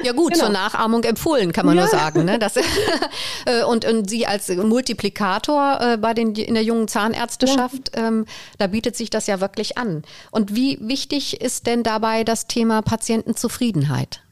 Ja 0.03 0.13
gut, 0.13 0.33
genau. 0.35 0.45
zur 0.45 0.53
Nachahmung 0.53 1.03
empfohlen, 1.05 1.53
kann 1.53 1.65
man 1.65 1.77
ja. 1.77 1.83
nur 1.83 1.91
sagen. 1.91 2.27
Ne? 2.27 2.39
Das, 2.39 2.57
äh, 3.47 3.65
und, 3.67 3.87
und 3.87 4.11
Sie 4.11 4.27
als 4.27 4.49
Multiplikator 4.49 5.81
äh, 5.81 5.97
bei 5.97 6.13
den, 6.13 6.35
in 6.35 6.55
der 6.55 6.63
jungen 6.63 6.89
Zahnärzteschaft, 6.89 7.97
ja. 7.97 8.09
ähm, 8.09 8.27
da 8.59 8.67
bietet 8.67 8.97
sich 8.97 9.09
das 9.09 9.27
ja 9.27 9.41
wirklich 9.41 9.79
an. 9.79 10.03
Und 10.31 10.55
wie 10.55 10.79
wichtig 10.83 11.41
ist 11.41 11.67
denn 11.67 11.83
dabei 11.83 12.23
das 12.23 12.47
Thema 12.47 12.83
Patientenzufriedenheit? 12.83 14.23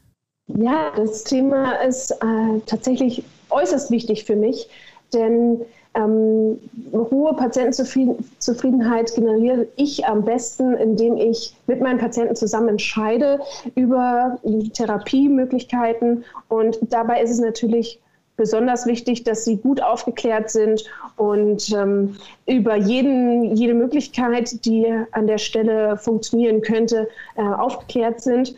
Ja, 0.47 0.91
das 0.95 1.23
Thema 1.23 1.73
ist 1.81 2.11
äh, 2.11 2.59
tatsächlich 2.65 3.23
äußerst 3.49 3.89
wichtig 3.89 4.25
für 4.25 4.35
mich, 4.35 4.67
denn 5.13 5.61
ähm, 5.93 6.57
hohe 6.93 7.33
Patientenzufriedenheit 7.33 9.13
generiere 9.13 9.67
ich 9.75 10.05
am 10.05 10.23
besten, 10.23 10.73
indem 10.75 11.17
ich 11.17 11.53
mit 11.67 11.81
meinen 11.81 11.99
Patienten 11.99 12.35
zusammen 12.35 12.69
entscheide 12.69 13.41
über 13.75 14.39
Therapiemöglichkeiten. 14.73 16.23
Und 16.47 16.79
dabei 16.89 17.21
ist 17.21 17.31
es 17.31 17.39
natürlich 17.39 17.99
besonders 18.37 18.85
wichtig, 18.85 19.23
dass 19.23 19.43
sie 19.43 19.57
gut 19.57 19.83
aufgeklärt 19.83 20.49
sind 20.49 20.83
und 21.17 21.71
ähm, 21.73 22.15
über 22.47 22.75
jeden, 22.75 23.55
jede 23.55 23.73
Möglichkeit, 23.73 24.65
die 24.65 24.87
an 25.11 25.27
der 25.27 25.37
Stelle 25.37 25.97
funktionieren 25.97 26.61
könnte, 26.61 27.09
äh, 27.35 27.41
aufgeklärt 27.41 28.21
sind. 28.21 28.55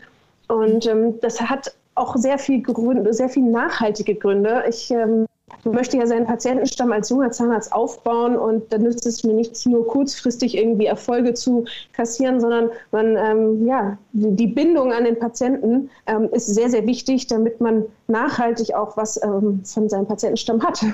Und 0.48 0.86
ähm, 0.86 1.20
das 1.20 1.40
hat 1.40 1.74
auch 1.96 2.16
sehr 2.16 2.38
viel 2.38 2.62
Gründe, 2.62 3.12
sehr 3.12 3.28
viel 3.28 3.42
nachhaltige 3.42 4.14
Gründe. 4.14 4.64
Ich 4.68 4.90
ähm, 4.90 5.26
möchte 5.64 5.96
ja 5.96 6.06
seinen 6.06 6.26
Patientenstamm 6.26 6.92
als 6.92 7.10
junger 7.10 7.30
Zahnarzt 7.30 7.72
aufbauen 7.72 8.36
und 8.36 8.72
dann 8.72 8.82
nützt 8.82 9.06
es 9.06 9.24
mir 9.24 9.34
nichts, 9.34 9.66
nur 9.66 9.86
kurzfristig 9.86 10.56
irgendwie 10.56 10.86
Erfolge 10.86 11.34
zu 11.34 11.64
kassieren, 11.92 12.40
sondern 12.40 12.70
man, 12.92 13.16
ähm, 13.16 13.66
ja, 13.66 13.98
die 14.12 14.46
Bindung 14.46 14.92
an 14.92 15.04
den 15.04 15.18
Patienten 15.18 15.90
ähm, 16.06 16.28
ist 16.32 16.46
sehr, 16.46 16.70
sehr 16.70 16.86
wichtig, 16.86 17.26
damit 17.26 17.60
man 17.60 17.84
nachhaltig 18.08 18.74
auch 18.74 18.96
was 18.96 19.22
ähm, 19.22 19.62
von 19.64 19.88
seinem 19.88 20.06
Patientenstamm 20.06 20.62
hat. 20.62 20.84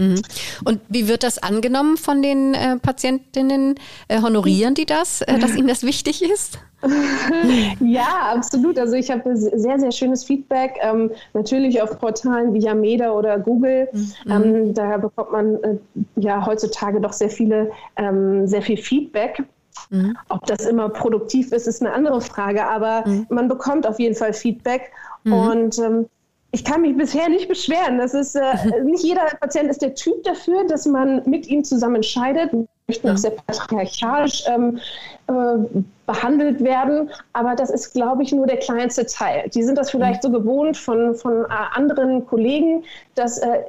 Mhm. 0.00 0.22
Und 0.64 0.80
wie 0.88 1.08
wird 1.08 1.22
das 1.22 1.38
angenommen 1.42 1.96
von 1.96 2.22
den 2.22 2.54
äh, 2.54 2.76
Patientinnen? 2.76 3.74
Äh, 4.08 4.22
honorieren 4.22 4.74
die 4.74 4.86
das, 4.86 5.20
äh, 5.22 5.38
dass 5.38 5.54
ihnen 5.54 5.68
das 5.68 5.82
wichtig 5.82 6.22
ist? 6.22 6.58
ja, 7.80 8.32
absolut. 8.34 8.78
Also 8.78 8.94
ich 8.94 9.10
habe 9.10 9.36
sehr, 9.36 9.78
sehr 9.78 9.92
schönes 9.92 10.24
Feedback. 10.24 10.78
Ähm, 10.80 11.10
natürlich 11.34 11.82
auf 11.82 11.98
Portalen 11.98 12.54
wie 12.54 12.60
Yameda 12.60 13.12
oder 13.12 13.38
Google. 13.38 13.88
Mhm. 13.92 14.12
Ähm, 14.30 14.74
da 14.74 14.96
bekommt 14.96 15.32
man 15.32 15.62
äh, 15.62 15.76
ja 16.16 16.44
heutzutage 16.46 17.00
doch 17.00 17.12
sehr 17.12 17.30
viele, 17.30 17.70
ähm, 17.96 18.46
sehr 18.46 18.62
viel 18.62 18.78
Feedback. 18.78 19.42
Mhm. 19.90 20.16
Ob 20.30 20.46
das 20.46 20.64
immer 20.64 20.88
produktiv 20.88 21.52
ist, 21.52 21.66
ist 21.66 21.82
eine 21.82 21.92
andere 21.92 22.22
Frage. 22.22 22.66
Aber 22.66 23.06
mhm. 23.06 23.26
man 23.28 23.48
bekommt 23.48 23.86
auf 23.86 24.00
jeden 24.00 24.14
Fall 24.14 24.32
Feedback. 24.32 24.90
Mhm. 25.24 25.32
Und 25.32 25.78
ähm, 25.78 26.06
ich 26.52 26.64
kann 26.64 26.82
mich 26.82 26.96
bisher 26.96 27.28
nicht 27.28 27.48
beschweren. 27.48 27.98
Das 27.98 28.12
ist, 28.12 28.34
äh, 28.34 28.42
nicht 28.82 29.04
jeder 29.04 29.26
Patient 29.40 29.70
ist 29.70 29.82
der 29.82 29.94
Typ 29.94 30.24
dafür, 30.24 30.66
dass 30.66 30.84
man 30.84 31.22
mit 31.24 31.46
ihm 31.46 31.62
zusammen 31.62 31.96
entscheidet. 31.96 32.50
möchten 32.88 33.08
auch 33.08 33.16
sehr 33.16 33.30
patriarchalisch 33.30 34.44
ähm, 34.48 34.80
äh, 35.28 35.82
behandelt 36.06 36.64
werden. 36.64 37.08
Aber 37.34 37.54
das 37.54 37.70
ist, 37.70 37.92
glaube 37.92 38.24
ich, 38.24 38.32
nur 38.32 38.48
der 38.48 38.56
kleinste 38.56 39.06
Teil. 39.06 39.48
Die 39.50 39.62
sind 39.62 39.78
das 39.78 39.92
vielleicht 39.92 40.24
so 40.24 40.30
gewohnt 40.30 40.76
von, 40.76 41.14
von 41.14 41.44
äh, 41.44 41.48
anderen 41.72 42.26
Kollegen, 42.26 42.82
dass 43.14 43.38
äh, 43.38 43.60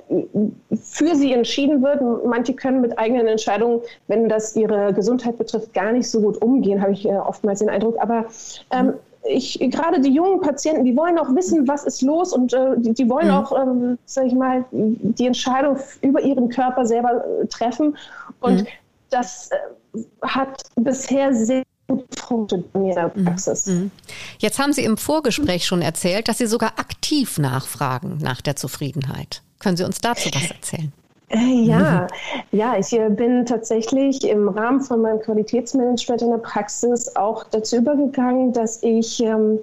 für 0.73 1.15
sie 1.15 1.33
entschieden 1.33 1.83
wird. 1.83 2.01
Manche 2.25 2.53
können 2.53 2.81
mit 2.81 2.97
eigenen 2.97 3.27
Entscheidungen, 3.27 3.81
wenn 4.07 4.27
das 4.27 4.55
ihre 4.55 4.91
Gesundheit 4.93 5.37
betrifft, 5.37 5.71
gar 5.75 5.91
nicht 5.91 6.09
so 6.09 6.19
gut 6.19 6.41
umgehen, 6.41 6.81
habe 6.81 6.93
ich 6.93 7.05
äh, 7.05 7.13
oftmals 7.13 7.59
den 7.59 7.69
Eindruck. 7.69 7.97
Aber 7.99 8.25
ähm, 8.71 8.95
ich, 9.23 9.59
gerade 9.59 9.99
die 10.01 10.13
jungen 10.13 10.41
Patienten, 10.41 10.83
die 10.83 10.95
wollen 10.95 11.17
auch 11.19 11.33
wissen, 11.35 11.67
was 11.67 11.83
ist 11.83 12.01
los 12.01 12.33
und 12.33 12.53
äh, 12.53 12.75
die, 12.77 12.93
die, 12.93 13.09
wollen 13.09 13.27
mhm. 13.27 13.33
auch, 13.33 13.51
ähm, 13.51 13.97
sag 14.05 14.25
ich 14.25 14.33
mal, 14.33 14.65
die 14.71 15.27
Entscheidung 15.27 15.77
über 16.01 16.21
ihren 16.21 16.49
Körper 16.49 16.85
selber 16.85 17.23
äh, 17.41 17.47
treffen. 17.47 17.97
Und 18.39 18.61
mhm. 18.61 18.67
das 19.09 19.49
äh, 19.51 19.99
hat 20.23 20.63
bisher 20.75 21.33
sehr 21.33 21.63
gut 21.87 22.05
funktioniert 22.19 22.73
in 22.73 22.89
der 22.95 23.11
mhm. 23.15 23.25
Praxis. 23.25 23.65
Mhm. 23.67 23.91
Jetzt 24.39 24.59
haben 24.59 24.73
Sie 24.73 24.83
im 24.83 24.97
Vorgespräch 24.97 25.65
schon 25.65 25.81
erzählt, 25.81 26.27
dass 26.27 26.39
Sie 26.39 26.47
sogar 26.47 26.79
aktiv 26.79 27.37
nachfragen 27.37 28.17
nach 28.21 28.41
der 28.41 28.55
Zufriedenheit. 28.55 29.43
Können 29.59 29.77
Sie 29.77 29.83
uns 29.83 30.01
dazu 30.01 30.29
was 30.33 30.49
erzählen? 30.49 30.91
Äh, 31.33 31.63
ja, 31.63 32.07
ja, 32.51 32.75
ich 32.77 32.91
äh, 32.93 33.09
bin 33.09 33.45
tatsächlich 33.45 34.27
im 34.27 34.49
Rahmen 34.49 34.81
von 34.81 35.01
meinem 35.01 35.19
Qualitätsmanagement 35.19 36.21
in 36.21 36.31
der 36.31 36.37
Praxis 36.37 37.15
auch 37.15 37.45
dazu 37.51 37.77
übergegangen, 37.77 38.51
dass 38.53 38.83
ich 38.83 39.23
ähm, 39.23 39.59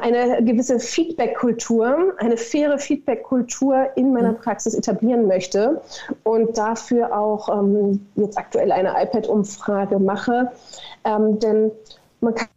eine 0.00 0.42
gewisse 0.42 0.78
Feedback-Kultur, 0.78 2.14
eine 2.18 2.36
faire 2.36 2.78
Feedback-Kultur 2.78 3.88
in 3.96 4.12
meiner 4.12 4.32
Praxis 4.32 4.74
etablieren 4.74 5.26
möchte 5.26 5.80
und 6.24 6.56
dafür 6.56 7.16
auch 7.16 7.48
ähm, 7.48 8.06
jetzt 8.16 8.38
aktuell 8.38 8.72
eine 8.72 8.94
iPad-Umfrage 9.02 9.98
mache. 9.98 10.50
Ähm, 11.04 11.38
denn 11.38 11.70
man 12.20 12.34
kann 12.34 12.48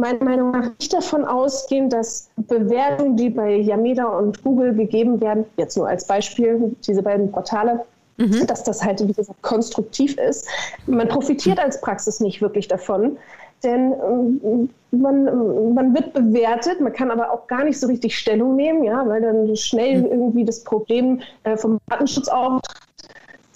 meiner 0.00 0.24
Meinung 0.24 0.50
nach 0.50 0.70
nicht 0.78 0.92
davon 0.92 1.24
ausgehen, 1.24 1.90
dass 1.90 2.30
Bewertungen, 2.36 3.16
die 3.16 3.30
bei 3.30 3.56
Yameda 3.56 4.04
und 4.04 4.42
Google 4.42 4.74
gegeben 4.74 5.20
werden, 5.20 5.44
jetzt 5.56 5.76
nur 5.76 5.88
als 5.88 6.06
Beispiel, 6.06 6.74
diese 6.86 7.02
beiden 7.02 7.30
Portale, 7.30 7.84
mhm. 8.16 8.46
dass 8.46 8.64
das 8.64 8.84
halt, 8.84 9.06
wie 9.06 9.12
gesagt, 9.12 9.40
konstruktiv 9.42 10.16
ist. 10.18 10.48
Man 10.86 11.08
profitiert 11.08 11.58
als 11.58 11.80
Praxis 11.80 12.20
nicht 12.20 12.40
wirklich 12.40 12.68
davon, 12.68 13.16
denn 13.62 13.92
ähm, 13.92 14.70
man, 14.90 15.74
man 15.74 15.94
wird 15.94 16.12
bewertet, 16.12 16.80
man 16.80 16.92
kann 16.92 17.10
aber 17.10 17.32
auch 17.32 17.46
gar 17.46 17.64
nicht 17.64 17.78
so 17.78 17.86
richtig 17.88 18.16
Stellung 18.16 18.56
nehmen, 18.56 18.84
ja, 18.84 19.06
weil 19.06 19.20
dann 19.20 19.56
schnell 19.56 20.02
mhm. 20.02 20.06
irgendwie 20.06 20.44
das 20.44 20.62
Problem 20.64 21.20
äh, 21.42 21.56
vom 21.56 21.78
Datenschutz 21.88 22.28
auftritt 22.28 22.87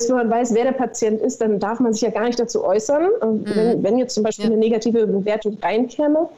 wenn 0.09 0.17
man 0.17 0.31
weiß, 0.31 0.55
wer 0.55 0.65
der 0.65 0.73
Patient 0.73 1.21
ist, 1.21 1.41
dann 1.41 1.59
darf 1.59 1.81
man 1.81 1.93
sich 1.93 2.03
ja 2.03 2.11
gar 2.11 2.25
nicht 2.25 2.39
dazu 2.39 2.65
äußern, 2.65 3.09
äh, 3.21 3.27
mhm. 3.27 3.45
wenn, 3.55 3.83
wenn, 3.83 3.99
jetzt 3.99 4.15
zum 4.15 4.23
Beispiel 4.23 4.47
ja. 4.47 4.51
eine 4.51 4.61
negative 4.61 5.07
Bewertung 5.07 5.59
reinkäme. 5.63 6.29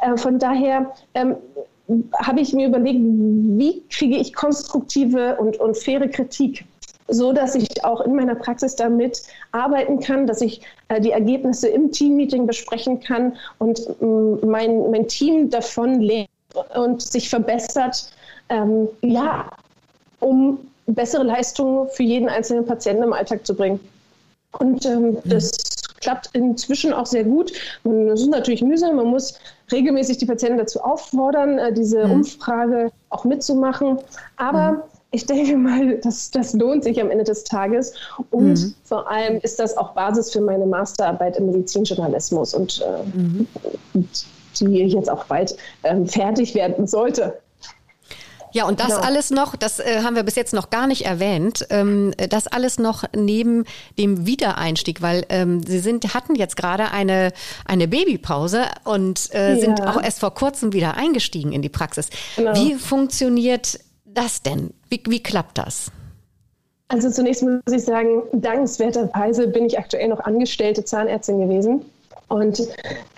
Äh, 0.00 0.16
von 0.16 0.38
daher 0.38 0.92
ähm, 1.14 1.36
habe 2.16 2.40
ich 2.40 2.52
mir 2.52 2.68
überlegt, 2.68 3.00
wie 3.00 3.82
kriege 3.90 4.16
ich 4.16 4.32
konstruktive 4.32 5.36
und, 5.36 5.58
und 5.58 5.76
faire 5.76 6.08
Kritik 6.08 6.64
so 7.08 7.32
dass 7.32 7.54
ich 7.54 7.84
auch 7.84 8.00
in 8.00 8.14
meiner 8.14 8.34
Praxis 8.34 8.76
damit 8.76 9.22
arbeiten 9.50 10.00
kann, 10.00 10.26
dass 10.26 10.40
ich 10.40 10.62
äh, 10.88 11.00
die 11.00 11.10
Ergebnisse 11.10 11.68
im 11.68 11.90
Teammeeting 11.90 12.46
besprechen 12.46 13.00
kann 13.00 13.36
und 13.58 13.80
äh, 13.80 14.46
mein, 14.46 14.90
mein 14.90 15.08
Team 15.08 15.50
davon 15.50 16.00
lernt 16.00 16.28
und 16.74 17.02
sich 17.02 17.28
verbessert, 17.28 18.10
ähm, 18.48 18.88
ja, 19.02 19.48
um 20.20 20.58
bessere 20.86 21.24
Leistungen 21.24 21.88
für 21.90 22.02
jeden 22.02 22.28
einzelnen 22.28 22.64
Patienten 22.64 23.04
im 23.04 23.12
Alltag 23.12 23.46
zu 23.46 23.54
bringen. 23.54 23.80
Und 24.58 24.84
ähm, 24.86 25.10
mhm. 25.10 25.18
das 25.24 25.52
klappt 26.02 26.30
inzwischen 26.34 26.92
auch 26.92 27.06
sehr 27.06 27.24
gut. 27.24 27.52
Es 27.84 28.20
ist 28.20 28.30
natürlich 28.30 28.62
mühsam, 28.62 28.96
man 28.96 29.06
muss 29.06 29.38
regelmäßig 29.70 30.18
die 30.18 30.26
Patienten 30.26 30.58
dazu 30.58 30.80
auffordern, 30.80 31.58
äh, 31.58 31.72
diese 31.72 32.06
mhm. 32.06 32.12
Umfrage 32.12 32.90
auch 33.08 33.24
mitzumachen. 33.24 33.98
Aber 34.36 34.72
mhm. 34.72 34.78
ich 35.12 35.24
denke 35.26 35.56
mal, 35.56 35.98
das, 35.98 36.30
das 36.30 36.52
lohnt 36.54 36.84
sich 36.84 37.00
am 37.00 37.10
Ende 37.10 37.24
des 37.24 37.44
Tages. 37.44 37.94
Und 38.30 38.60
mhm. 38.60 38.74
vor 38.84 39.08
allem 39.08 39.38
ist 39.42 39.58
das 39.58 39.76
auch 39.76 39.92
Basis 39.92 40.32
für 40.32 40.40
meine 40.40 40.66
Masterarbeit 40.66 41.36
im 41.36 41.46
Medizinjournalismus 41.46 42.52
und, 42.52 42.84
äh, 42.84 43.16
mhm. 43.16 43.46
die 44.60 44.84
jetzt 44.84 45.10
auch 45.10 45.24
bald 45.24 45.56
ähm, 45.84 46.06
fertig 46.06 46.54
werden 46.54 46.86
sollte. 46.86 47.38
Ja, 48.52 48.66
und 48.66 48.80
das 48.80 48.88
genau. 48.88 49.00
alles 49.00 49.30
noch, 49.30 49.56
das 49.56 49.78
äh, 49.78 50.02
haben 50.02 50.14
wir 50.14 50.22
bis 50.22 50.34
jetzt 50.36 50.52
noch 50.52 50.70
gar 50.70 50.86
nicht 50.86 51.04
erwähnt, 51.04 51.66
ähm, 51.70 52.12
das 52.30 52.46
alles 52.46 52.78
noch 52.78 53.04
neben 53.16 53.64
dem 53.98 54.26
Wiedereinstieg, 54.26 55.02
weil 55.02 55.24
ähm, 55.28 55.62
Sie 55.66 55.78
sind, 55.78 56.14
hatten 56.14 56.34
jetzt 56.34 56.56
gerade 56.56 56.90
eine, 56.90 57.32
eine 57.64 57.88
Babypause 57.88 58.64
und 58.84 59.32
äh, 59.34 59.54
ja. 59.54 59.60
sind 59.60 59.86
auch 59.86 60.02
erst 60.02 60.20
vor 60.20 60.34
kurzem 60.34 60.72
wieder 60.72 60.96
eingestiegen 60.96 61.52
in 61.52 61.62
die 61.62 61.68
Praxis. 61.68 62.10
Genau. 62.36 62.54
Wie 62.54 62.74
funktioniert 62.74 63.78
das 64.04 64.42
denn? 64.42 64.74
Wie, 64.90 65.02
wie 65.08 65.22
klappt 65.22 65.58
das? 65.58 65.90
Also 66.88 67.10
zunächst 67.10 67.42
muss 67.42 67.60
ich 67.70 67.84
sagen, 67.84 68.22
dankenswerterweise 68.32 69.48
bin 69.48 69.64
ich 69.64 69.78
aktuell 69.78 70.08
noch 70.08 70.20
angestellte 70.20 70.84
Zahnärztin 70.84 71.40
gewesen 71.40 71.82
und 72.32 72.66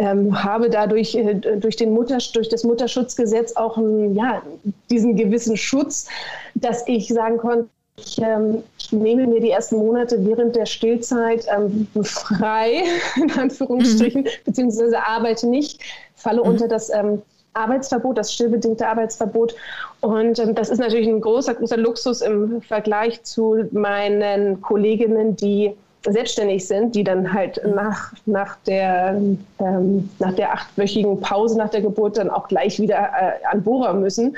ähm, 0.01 0.43
habe 0.43 0.69
dadurch 0.69 1.15
äh, 1.15 1.35
durch, 1.35 1.77
den 1.77 1.93
Mutter, 1.93 2.19
durch 2.33 2.49
das 2.49 2.65
Mutterschutzgesetz 2.65 3.55
auch 3.55 3.79
ähm, 3.79 4.15
ja, 4.15 4.43
diesen 4.91 5.15
gewissen 5.15 5.57
Schutz, 5.57 6.09
dass 6.57 6.83
ich 6.89 7.09
sagen 7.09 7.39
konnte, 7.39 7.69
ich, 7.97 8.21
ähm, 8.21 8.65
ich, 8.77 8.91
nehme 8.91 9.29
mir 9.29 9.41
die 9.41 9.51
ersten 9.51 9.77
Monate 9.77 10.25
während 10.27 10.57
der 10.57 10.67
Stillzeit 10.67 11.47
ähm, 11.57 11.87
frei, 12.03 12.83
in 13.17 13.31
Anführungsstrichen, 13.31 14.23
mhm. 14.23 14.29
beziehungsweise 14.45 15.07
arbeite 15.07 15.47
nicht, 15.47 15.81
falle 16.17 16.43
mhm. 16.43 16.49
unter 16.49 16.67
das 16.67 16.91
ähm, 16.91 17.23
Arbeitsverbot, 17.53 18.19
das 18.19 18.35
stillbedingte 18.35 18.85
Arbeitsverbot. 18.85 19.55
Und 20.01 20.41
ähm, 20.41 20.57
das 20.57 20.71
ist 20.71 20.81
natürlich 20.81 21.07
ein 21.07 21.21
großer, 21.21 21.55
großer 21.55 21.77
Luxus 21.77 22.21
im 22.21 22.63
Vergleich 22.63 23.23
zu 23.23 23.65
meinen 23.71 24.61
Kolleginnen, 24.61 25.37
die 25.37 25.77
selbstständig 26.05 26.67
sind, 26.67 26.95
die 26.95 27.05
dann 27.05 27.33
halt 27.33 27.61
nach, 27.67 28.13
nach, 28.27 28.57
der, 28.67 29.21
ähm, 29.59 30.11
nach 30.19 30.35
der 30.35 30.53
achtwöchigen 30.53 31.21
Pause 31.21 31.57
nach 31.57 31.71
der 31.71 31.81
Geburt 31.81 32.19
dann 32.19 32.31
auch 32.31 32.49
gleich 32.49 32.79
wieder 32.79 32.97
äh, 32.97 33.45
an 33.51 33.63
Bohrer 33.63 33.95
müssen. 33.95 34.37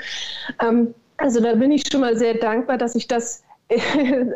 Ähm, 0.61 0.93
also 1.17 1.41
da 1.41 1.55
bin 1.55 1.71
ich 1.71 1.83
schon 1.91 2.01
mal 2.01 2.15
sehr 2.15 2.35
dankbar, 2.35 2.77
dass 2.77 2.95
ich 2.95 3.07
das 3.07 3.43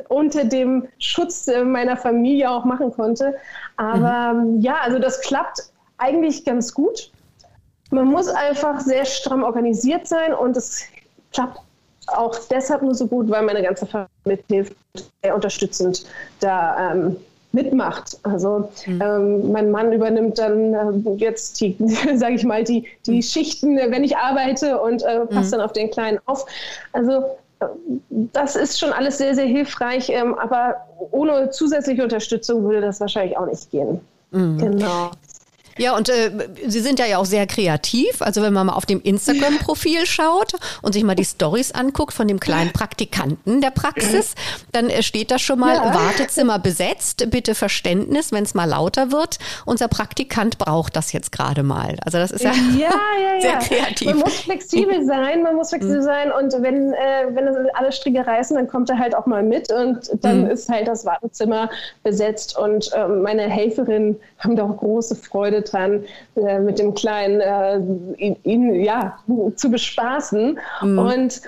unter 0.09 0.43
dem 0.43 0.87
Schutz 0.99 1.47
meiner 1.47 1.95
Familie 1.95 2.49
auch 2.51 2.65
machen 2.65 2.91
konnte. 2.91 3.35
Aber 3.77 4.33
mhm. 4.33 4.61
ja, 4.61 4.77
also 4.81 4.99
das 4.99 5.21
klappt 5.21 5.71
eigentlich 5.97 6.43
ganz 6.43 6.73
gut. 6.73 7.11
Man 7.91 8.07
muss 8.07 8.27
einfach 8.27 8.79
sehr 8.79 9.05
stramm 9.05 9.43
organisiert 9.43 10.07
sein 10.07 10.33
und 10.33 10.57
es 10.57 10.83
klappt 11.31 11.59
auch 12.13 12.35
deshalb 12.49 12.81
nur 12.81 12.95
so 12.95 13.07
gut, 13.07 13.29
weil 13.29 13.43
meine 13.43 13.61
ganze 13.61 13.85
Familie 13.85 14.43
hilft, 14.47 14.75
sehr 15.23 15.35
unterstützend 15.35 16.05
da 16.39 16.91
ähm, 16.91 17.17
mitmacht. 17.51 18.17
Also 18.23 18.69
mhm. 18.85 19.01
ähm, 19.01 19.51
mein 19.51 19.71
Mann 19.71 19.91
übernimmt 19.91 20.39
dann 20.39 20.73
äh, 20.73 21.09
jetzt 21.17 21.59
die, 21.59 21.75
sage 22.15 22.35
ich 22.35 22.43
mal, 22.43 22.63
die, 22.63 22.87
die 23.05 23.17
mhm. 23.17 23.21
Schichten, 23.21 23.77
wenn 23.77 24.03
ich 24.03 24.17
arbeite 24.17 24.79
und 24.79 25.03
äh, 25.03 25.25
passt 25.25 25.51
mhm. 25.51 25.57
dann 25.57 25.61
auf 25.61 25.73
den 25.73 25.91
Kleinen 25.91 26.19
auf. 26.25 26.45
Also 26.93 27.23
äh, 27.59 27.65
das 28.09 28.55
ist 28.55 28.79
schon 28.79 28.91
alles 28.91 29.17
sehr, 29.17 29.35
sehr 29.35 29.45
hilfreich, 29.45 30.09
ähm, 30.09 30.35
aber 30.35 30.75
ohne 31.11 31.49
zusätzliche 31.49 32.03
Unterstützung 32.03 32.63
würde 32.63 32.81
das 32.81 32.99
wahrscheinlich 32.99 33.37
auch 33.37 33.47
nicht 33.47 33.69
gehen. 33.71 33.99
Mhm. 34.31 34.57
Genau. 34.57 35.11
Ja, 35.81 35.97
und 35.97 36.09
äh, 36.09 36.29
Sie 36.67 36.79
sind 36.79 36.99
ja 36.99 37.17
auch 37.17 37.25
sehr 37.25 37.47
kreativ. 37.47 38.21
Also 38.21 38.43
wenn 38.43 38.53
man 38.53 38.67
mal 38.67 38.73
auf 38.73 38.85
dem 38.85 39.01
Instagram-Profil 39.01 40.05
schaut 40.05 40.53
und 40.83 40.93
sich 40.93 41.03
mal 41.03 41.15
die 41.15 41.25
Stories 41.25 41.71
anguckt 41.71 42.13
von 42.13 42.27
dem 42.27 42.39
kleinen 42.39 42.71
Praktikanten 42.71 43.61
der 43.61 43.71
Praxis, 43.71 44.35
dann 44.73 44.91
äh, 44.91 45.01
steht 45.01 45.31
da 45.31 45.39
schon 45.39 45.57
mal 45.57 45.73
ja. 45.73 45.91
Wartezimmer 45.91 46.59
besetzt, 46.59 47.31
bitte 47.31 47.55
Verständnis, 47.55 48.31
wenn 48.31 48.43
es 48.43 48.53
mal 48.53 48.65
lauter 48.65 49.11
wird. 49.11 49.39
Unser 49.65 49.87
Praktikant 49.87 50.59
braucht 50.59 50.95
das 50.95 51.13
jetzt 51.13 51.31
gerade 51.31 51.63
mal. 51.63 51.97
Also 52.05 52.19
das 52.19 52.29
ist 52.29 52.43
ja, 52.43 52.53
ja, 52.77 52.91
ja 53.19 53.41
sehr 53.41 53.57
kreativ. 53.57 54.07
Man 54.07 54.19
muss 54.19 54.35
flexibel 54.41 55.03
sein, 55.03 55.41
man 55.41 55.55
muss 55.55 55.69
flexibel 55.69 56.01
mhm. 56.01 56.03
sein 56.03 56.31
und 56.31 56.53
wenn, 56.61 56.93
äh, 56.93 57.25
wenn 57.33 57.47
alle 57.73 57.91
Stricke 57.91 58.27
reißen, 58.27 58.55
dann 58.55 58.67
kommt 58.67 58.91
er 58.91 58.99
halt 58.99 59.15
auch 59.15 59.25
mal 59.25 59.41
mit 59.41 59.71
und 59.71 60.11
dann 60.23 60.43
mhm. 60.43 60.51
ist 60.51 60.69
halt 60.69 60.87
das 60.87 61.05
Wartezimmer 61.07 61.71
besetzt 62.03 62.55
und 62.55 62.93
äh, 62.93 63.07
meine 63.07 63.49
Helferinnen 63.49 64.19
haben 64.41 64.55
da 64.55 64.63
auch 64.63 64.77
große 64.77 65.15
Freude 65.15 65.61
dran, 65.61 66.03
äh, 66.35 66.59
mit 66.59 66.79
dem 66.79 66.93
Kleinen 66.93 67.39
äh, 67.39 68.35
ihn, 68.43 68.75
ja, 68.83 69.17
zu 69.55 69.69
bespaßen. 69.69 70.59
Mhm. 70.81 70.99
Und 70.99 71.41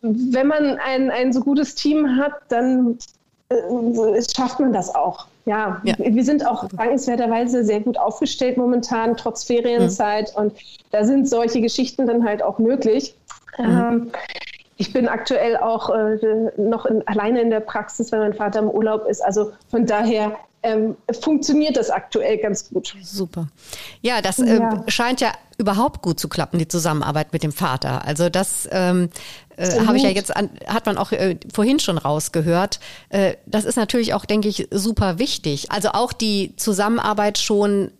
wenn 0.00 0.46
man 0.46 0.78
ein, 0.78 1.10
ein 1.10 1.32
so 1.32 1.40
gutes 1.40 1.74
Team 1.74 2.16
hat, 2.16 2.32
dann 2.48 2.98
äh, 3.48 4.22
schafft 4.34 4.60
man 4.60 4.72
das 4.72 4.94
auch. 4.94 5.26
Ja, 5.44 5.80
ja, 5.82 5.94
wir 5.98 6.24
sind 6.24 6.46
auch 6.46 6.68
dankenswerterweise 6.68 7.64
sehr 7.64 7.80
gut 7.80 7.98
aufgestellt 7.98 8.56
momentan, 8.56 9.16
trotz 9.16 9.42
Ferienzeit. 9.44 10.32
Mhm. 10.36 10.42
Und 10.42 10.52
da 10.92 11.04
sind 11.04 11.28
solche 11.28 11.60
Geschichten 11.60 12.06
dann 12.06 12.24
halt 12.24 12.42
auch 12.42 12.58
möglich. 12.58 13.16
Mhm. 13.58 13.64
Ähm, 13.64 14.10
ich 14.76 14.92
bin 14.92 15.08
aktuell 15.08 15.56
auch 15.56 15.90
äh, 15.90 16.18
noch 16.56 16.86
in, 16.86 17.06
alleine 17.06 17.40
in 17.40 17.50
der 17.50 17.60
Praxis, 17.60 18.10
weil 18.12 18.20
mein 18.20 18.34
Vater 18.34 18.60
im 18.60 18.70
Urlaub 18.70 19.06
ist. 19.06 19.20
Also 19.20 19.52
von 19.68 19.84
daher 19.84 20.36
ähm, 20.62 20.96
funktioniert 21.20 21.76
das 21.76 21.90
aktuell 21.90 22.38
ganz 22.38 22.68
gut. 22.68 22.94
Super. 23.02 23.48
Ja, 24.00 24.22
das 24.22 24.38
äh, 24.38 24.58
ja. 24.58 24.84
scheint 24.88 25.20
ja 25.20 25.32
überhaupt 25.58 26.02
gut 26.02 26.20
zu 26.20 26.28
klappen, 26.28 26.58
die 26.58 26.68
Zusammenarbeit 26.68 27.32
mit 27.32 27.42
dem 27.42 27.52
Vater. 27.52 28.04
Also 28.04 28.28
das 28.28 28.68
ähm, 28.70 29.10
äh, 29.56 29.86
habe 29.86 29.96
ich 29.96 30.02
ja 30.02 30.10
jetzt, 30.10 30.34
an, 30.34 30.50
hat 30.66 30.86
man 30.86 30.98
auch 30.98 31.12
äh, 31.12 31.38
vorhin 31.52 31.78
schon 31.78 31.98
rausgehört. 31.98 32.80
Äh, 33.08 33.34
das 33.46 33.64
ist 33.64 33.76
natürlich 33.76 34.14
auch, 34.14 34.24
denke 34.24 34.48
ich, 34.48 34.68
super 34.70 35.18
wichtig. 35.18 35.70
Also 35.70 35.90
auch 35.90 36.12
die 36.12 36.54
Zusammenarbeit 36.56 37.38
schon 37.38 37.90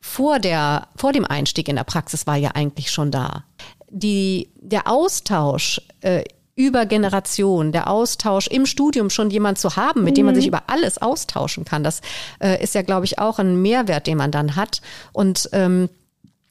vor 0.00 0.38
der, 0.38 0.88
vor 0.96 1.12
dem 1.12 1.24
Einstieg 1.24 1.68
in 1.68 1.76
der 1.76 1.84
Praxis 1.84 2.26
war 2.26 2.36
ja 2.36 2.50
eigentlich 2.50 2.90
schon 2.90 3.10
da. 3.10 3.44
Die, 3.90 4.50
der 4.56 4.88
Austausch 4.88 5.80
äh, 6.00 6.24
über 6.56 6.86
Generationen, 6.86 7.72
der 7.72 7.90
Austausch 7.90 8.46
im 8.46 8.66
Studium 8.66 9.10
schon 9.10 9.30
jemand 9.30 9.58
zu 9.58 9.76
haben, 9.76 10.04
mit 10.04 10.16
dem 10.16 10.26
man 10.26 10.34
sich 10.34 10.44
mhm. 10.44 10.48
über 10.48 10.62
alles 10.68 11.02
austauschen 11.02 11.64
kann, 11.64 11.82
das 11.82 12.00
äh, 12.40 12.62
ist 12.62 12.74
ja, 12.74 12.82
glaube 12.82 13.06
ich, 13.06 13.18
auch 13.18 13.38
ein 13.38 13.60
Mehrwert, 13.60 14.06
den 14.06 14.18
man 14.18 14.30
dann 14.30 14.54
hat. 14.54 14.80
Und 15.12 15.48
ähm, 15.52 15.88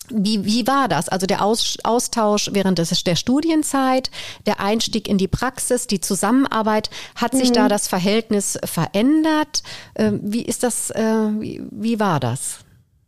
wie, 0.09 0.43
wie 0.43 0.67
war 0.67 0.89
das? 0.89 1.07
Also 1.07 1.25
der 1.25 1.43
Aus, 1.43 1.77
Austausch 1.83 2.49
während 2.53 2.79
des, 2.79 3.03
der 3.03 3.15
Studienzeit, 3.15 4.11
der 4.45 4.59
Einstieg 4.59 5.07
in 5.07 5.17
die 5.17 5.29
Praxis, 5.29 5.87
die 5.87 6.01
Zusammenarbeit, 6.01 6.89
hat 7.15 7.33
sich 7.33 7.49
mhm. 7.49 7.53
da 7.53 7.67
das 7.69 7.87
Verhältnis 7.87 8.59
verändert? 8.65 9.63
Ähm, 9.95 10.19
wie 10.21 10.43
ist 10.43 10.63
das, 10.63 10.89
äh, 10.91 11.01
wie, 11.39 11.61
wie 11.71 11.99
war 11.99 12.19
das? 12.19 12.59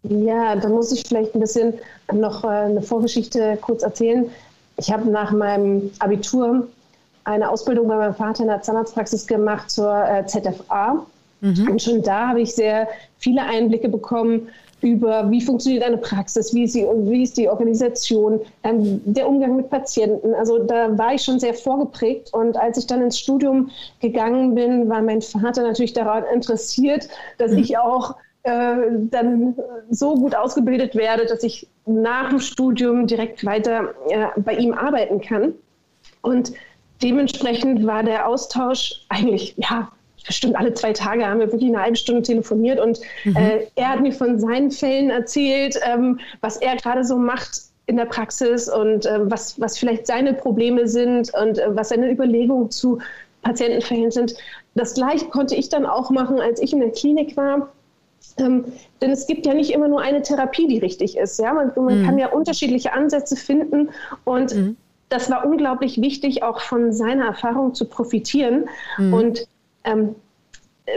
Ja, 0.04 0.56
da 0.56 0.70
muss 0.70 0.92
ich 0.92 1.04
vielleicht 1.06 1.36
ein 1.36 1.42
bisschen 1.42 1.74
noch 2.14 2.44
äh, 2.44 2.48
eine 2.48 2.82
Vorgeschichte 2.82 3.58
kurz 3.60 3.84
erzählen. 3.84 4.30
Ich 4.78 4.92
habe 4.92 5.10
nach 5.10 5.32
meinem 5.32 5.92
Abitur 6.00 6.68
eine 7.26 7.50
Ausbildung 7.50 7.88
bei 7.88 7.98
meinem 7.98 8.16
Vater 8.16 8.44
in 8.44 8.50
der 8.50 8.62
Zahnarztpraxis 8.62 9.28
gemacht 9.28 9.70
zur 9.70 9.94
äh, 10.08 10.26
ZFA. 10.26 11.06
Mhm. 11.42 11.70
Und 11.70 11.82
schon 11.82 12.02
da 12.02 12.30
habe 12.30 12.42
ich 12.42 12.56
sehr 12.56 12.88
viele 13.18 13.44
Einblicke 13.44 13.90
bekommen 13.90 14.48
über, 14.82 15.30
wie 15.32 15.42
funktioniert 15.42 15.84
eine 15.84 15.98
Praxis, 15.98 16.54
wie 16.54 16.64
ist, 16.64 16.74
sie, 16.74 16.84
wie 16.84 17.24
ist 17.24 17.38
die 17.38 17.50
Organisation, 17.50 18.40
ähm, 18.64 19.02
der 19.06 19.28
Umgang 19.28 19.56
mit 19.56 19.70
Patienten. 19.70 20.34
Also 20.36 20.60
da 20.60 20.96
war 20.98 21.16
ich 21.16 21.24
schon 21.24 21.40
sehr 21.40 21.54
vorgeprägt. 21.54 22.32
Und 22.34 22.56
als 22.56 22.78
ich 22.78 22.86
dann 22.86 23.02
ins 23.02 23.18
Studium 23.18 23.72
gegangen 24.00 24.54
bin, 24.54 24.88
war 24.88 25.02
mein 25.02 25.22
Vater 25.22 25.64
natürlich 25.64 25.94
daran 25.94 26.24
interessiert, 26.32 27.08
dass 27.38 27.52
mhm. 27.52 27.60
ich 27.60 27.78
auch 27.78 28.16
äh, 28.44 28.76
dann 29.10 29.56
so 29.90 30.16
gut 30.16 30.36
ausgebildet 30.36 30.94
werde, 30.94 31.26
dass 31.26 31.42
ich 31.42 31.68
nach 31.88 32.30
dem 32.30 32.40
Studium 32.40 33.08
direkt 33.08 33.44
weiter 33.44 33.96
äh, 34.10 34.28
bei 34.38 34.54
ihm 34.54 34.74
arbeiten 34.74 35.20
kann. 35.20 35.54
Und 36.22 36.54
dementsprechend 37.06 37.86
war 37.86 38.02
der 38.02 38.28
Austausch 38.28 39.06
eigentlich, 39.10 39.54
ja, 39.58 39.92
bestimmt 40.26 40.56
alle 40.56 40.74
zwei 40.74 40.92
Tage 40.92 41.24
haben 41.24 41.40
wir 41.40 41.52
wirklich 41.52 41.70
eine 41.70 41.84
halbe 41.84 41.96
Stunde 41.96 42.24
telefoniert 42.24 42.80
und 42.80 43.00
mhm. 43.26 43.36
äh, 43.36 43.68
er 43.76 43.90
hat 43.90 44.02
mir 44.02 44.12
von 44.12 44.40
seinen 44.40 44.72
Fällen 44.72 45.12
erzählt, 45.12 45.80
ähm, 45.86 46.20
was 46.42 46.58
er 46.58 46.76
gerade 46.78 47.04
so 47.04 47.16
macht 47.16 47.62
in 47.86 47.98
der 47.98 48.06
Praxis 48.06 48.68
und 48.68 49.06
äh, 49.06 49.30
was, 49.30 49.62
was 49.62 49.78
vielleicht 49.78 50.08
seine 50.08 50.34
Probleme 50.34 50.88
sind 50.88 51.32
und 51.40 51.60
äh, 51.60 51.76
was 51.76 51.90
seine 51.90 52.12
Überlegungen 52.12 52.72
zu 52.72 52.98
Patientenfällen 53.44 54.10
sind. 54.10 54.36
Das 54.74 54.96
gleiche 54.96 55.28
konnte 55.28 55.54
ich 55.54 55.70
dann 55.70 55.86
auch 55.86 56.10
machen, 56.10 56.40
als 56.40 56.60
ich 56.60 56.74
in 56.74 56.80
der 56.80 56.90
Klinik 56.90 57.38
war. 57.38 57.72
Ähm, 58.40 58.66
denn 59.00 59.12
es 59.12 59.28
gibt 59.28 59.46
ja 59.46 59.54
nicht 59.54 59.72
immer 59.72 59.88
nur 59.88 60.02
eine 60.02 60.24
Therapie, 60.24 60.68
die 60.68 60.80
richtig 60.80 61.16
ist. 61.16 61.38
Ja? 61.38 61.54
Man, 61.54 61.72
man 61.76 62.02
mhm. 62.02 62.06
kann 62.06 62.18
ja 62.18 62.30
unterschiedliche 62.30 62.94
Ansätze 62.94 63.36
finden 63.36 63.92
und 64.24 64.56
mhm. 64.56 64.78
Das 65.10 65.30
war 65.30 65.46
unglaublich 65.46 66.02
wichtig, 66.02 66.44
auch 66.44 66.62
von 66.62 66.92
seiner 66.92 67.26
Erfahrung 67.26 67.74
zu 67.74 67.86
profitieren. 67.86 68.66
Mhm. 68.98 69.14
Und 69.14 69.48
ähm, 69.84 70.16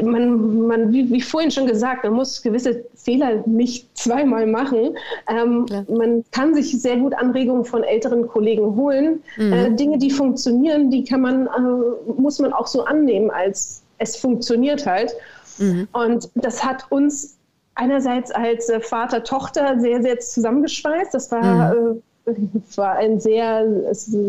man, 0.03 0.67
man 0.67 0.93
wie, 0.93 1.11
wie, 1.11 1.21
vorhin 1.21 1.50
schon 1.50 1.67
gesagt, 1.67 2.05
man 2.05 2.12
muss 2.12 2.43
gewisse 2.43 2.85
Fehler 2.95 3.43
nicht 3.47 3.97
zweimal 3.97 4.47
machen. 4.47 4.97
Ähm, 5.29 5.67
man 5.88 6.25
kann 6.31 6.55
sich 6.55 6.81
sehr 6.81 6.97
gut 6.99 7.15
Anregungen 7.15 7.65
von 7.65 7.83
älteren 7.83 8.29
Kollegen 8.29 8.77
holen. 8.77 9.23
Mhm. 9.37 9.53
Äh, 9.53 9.71
Dinge, 9.73 9.99
die 9.99 10.11
funktionieren, 10.11 10.91
die 10.91 11.05
kann 11.05 11.23
man, 11.23 11.47
äh, 11.47 12.12
muss 12.21 12.38
man 12.38 12.53
auch 12.53 12.67
so 12.67 12.85
annehmen, 12.85 13.31
als 13.31 13.83
es 13.99 14.16
funktioniert 14.16 14.87
halt. 14.87 15.12
Mhm. 15.59 15.88
Und 15.92 16.31
das 16.35 16.64
hat 16.64 16.85
uns 16.90 17.38
einerseits 17.75 18.31
als 18.31 18.68
äh, 18.68 18.81
Vater-Tochter 18.81 19.81
sehr, 19.81 20.03
sehr 20.03 20.18
zusammengeschweißt. 20.18 21.14
Das 21.14 21.31
war, 21.31 21.75
mhm. 21.75 22.03
Äh, 22.29 22.77
war 22.77 22.97
ein 22.97 23.21
sehr, 23.21 23.67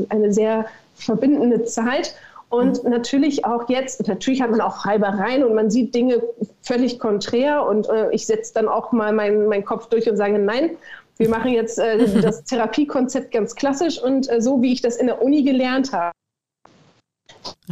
eine 0.10 0.34
sehr 0.34 0.66
verbindende 0.96 1.64
Zeit. 1.66 2.16
Und 2.50 2.84
mhm. 2.84 2.90
natürlich 2.90 3.46
auch 3.46 3.70
jetzt, 3.70 4.08
natürlich 4.08 4.42
hat 4.42 4.52
man 4.52 4.62
auch 4.62 4.86
Reibereien 4.86 5.44
und 5.44 5.54
man 5.54 5.70
sieht 5.70 5.94
Dinge 5.94 6.22
völlig 6.62 7.00
konträr. 7.00 7.66
Und 7.66 7.88
äh, 7.90 8.12
ich 8.12 8.26
setze 8.26 8.54
dann 8.56 8.68
auch 8.68 8.92
mal 8.92 9.14
meinen 9.14 9.48
mein 9.48 9.64
Kopf 9.64 9.88
durch 9.88 10.10
und 10.10 10.18
sage, 10.18 10.40
nein, 10.40 10.72
wir 11.18 11.30
machen 11.30 11.52
jetzt 11.52 11.78
äh, 11.78 12.22
das 12.22 12.44
Therapiekonzept 12.46 13.32
ganz 13.32 13.56
klassisch 13.56 14.02
und 14.02 14.32
äh, 14.32 14.42
so, 14.42 14.62
wie 14.62 14.74
ich 14.74 14.82
das 14.82 14.98
in 14.98 15.08
der 15.08 15.22
Uni 15.22 15.44
gelernt 15.44 15.94
habe. 15.94 16.12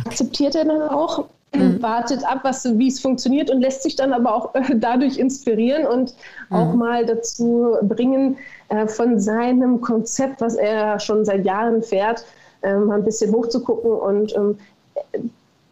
Akzeptiert 0.05 0.53
er 0.53 0.65
dann 0.65 0.81
auch, 0.83 1.25
mhm. 1.55 1.81
wartet 1.81 2.23
ab, 2.23 2.41
was, 2.43 2.63
wie 2.77 2.87
es 2.87 2.99
funktioniert 2.99 3.49
und 3.49 3.61
lässt 3.61 3.81
sich 3.81 3.95
dann 3.95 4.13
aber 4.13 4.35
auch 4.35 4.53
äh, 4.53 4.75
dadurch 4.75 5.17
inspirieren 5.17 5.87
und 5.87 6.13
mhm. 6.49 6.55
auch 6.55 6.73
mal 6.75 7.05
dazu 7.05 7.77
bringen, 7.81 8.37
äh, 8.69 8.87
von 8.87 9.19
seinem 9.19 9.81
Konzept, 9.81 10.41
was 10.41 10.55
er 10.55 10.99
schon 10.99 11.25
seit 11.25 11.45
Jahren 11.45 11.81
fährt, 11.81 12.25
ähm, 12.63 12.91
ein 12.91 13.03
bisschen 13.03 13.33
hochzugucken. 13.33 13.91
Und 13.91 14.35
ähm, 14.35 14.57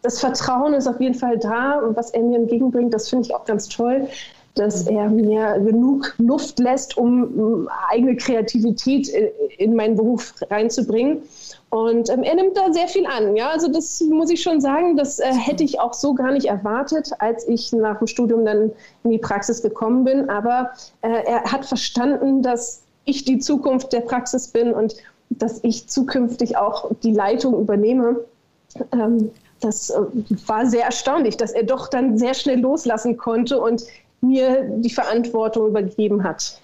das 0.01 0.19
Vertrauen 0.19 0.73
ist 0.73 0.87
auf 0.87 1.01
jeden 1.01 1.15
Fall 1.15 1.37
da. 1.37 1.79
Und 1.79 1.97
was 1.97 2.11
er 2.11 2.21
mir 2.21 2.37
entgegenbringt, 2.37 2.93
das 2.93 3.09
finde 3.09 3.25
ich 3.25 3.35
auch 3.35 3.45
ganz 3.45 3.67
toll, 3.67 4.07
dass 4.53 4.87
er 4.87 5.09
mir 5.09 5.59
genug 5.59 6.15
Luft 6.17 6.59
lässt, 6.59 6.97
um 6.97 7.67
eigene 7.89 8.15
Kreativität 8.15 9.09
in 9.57 9.75
meinen 9.75 9.97
Beruf 9.97 10.33
reinzubringen. 10.49 11.23
Und 11.69 12.09
ähm, 12.09 12.23
er 12.23 12.35
nimmt 12.35 12.55
da 12.55 12.71
sehr 12.71 12.87
viel 12.87 13.05
an. 13.05 13.35
Ja, 13.35 13.49
also 13.49 13.67
das 13.67 13.99
muss 13.99 14.29
ich 14.29 14.41
schon 14.41 14.61
sagen, 14.61 14.95
das 14.95 15.19
äh, 15.19 15.33
hätte 15.33 15.63
ich 15.63 15.81
auch 15.81 15.93
so 15.93 16.13
gar 16.13 16.31
nicht 16.31 16.45
erwartet, 16.45 17.11
als 17.19 17.45
ich 17.49 17.73
nach 17.73 17.97
dem 17.97 18.07
Studium 18.07 18.45
dann 18.45 18.71
in 19.03 19.11
die 19.11 19.17
Praxis 19.17 19.61
gekommen 19.61 20.05
bin. 20.05 20.29
Aber 20.29 20.71
äh, 21.01 21.23
er 21.25 21.43
hat 21.51 21.65
verstanden, 21.65 22.41
dass 22.41 22.84
ich 23.05 23.23
die 23.23 23.39
Zukunft 23.39 23.93
der 23.93 24.01
Praxis 24.01 24.47
bin 24.47 24.73
und 24.73 24.95
dass 25.29 25.63
ich 25.63 25.87
zukünftig 25.87 26.57
auch 26.57 26.91
die 27.03 27.11
Leitung 27.11 27.59
übernehme. 27.59 28.19
Ähm, 28.91 29.31
das 29.61 29.89
äh, 29.89 29.95
war 30.47 30.65
sehr 30.65 30.85
erstaunlich, 30.85 31.37
dass 31.37 31.51
er 31.51 31.63
doch 31.63 31.87
dann 31.87 32.17
sehr 32.17 32.33
schnell 32.33 32.59
loslassen 32.59 33.17
konnte 33.17 33.59
und 33.59 33.83
mir 34.21 34.63
die 34.77 34.89
Verantwortung 34.89 35.67
übergeben 35.67 36.23
hat. 36.23 36.59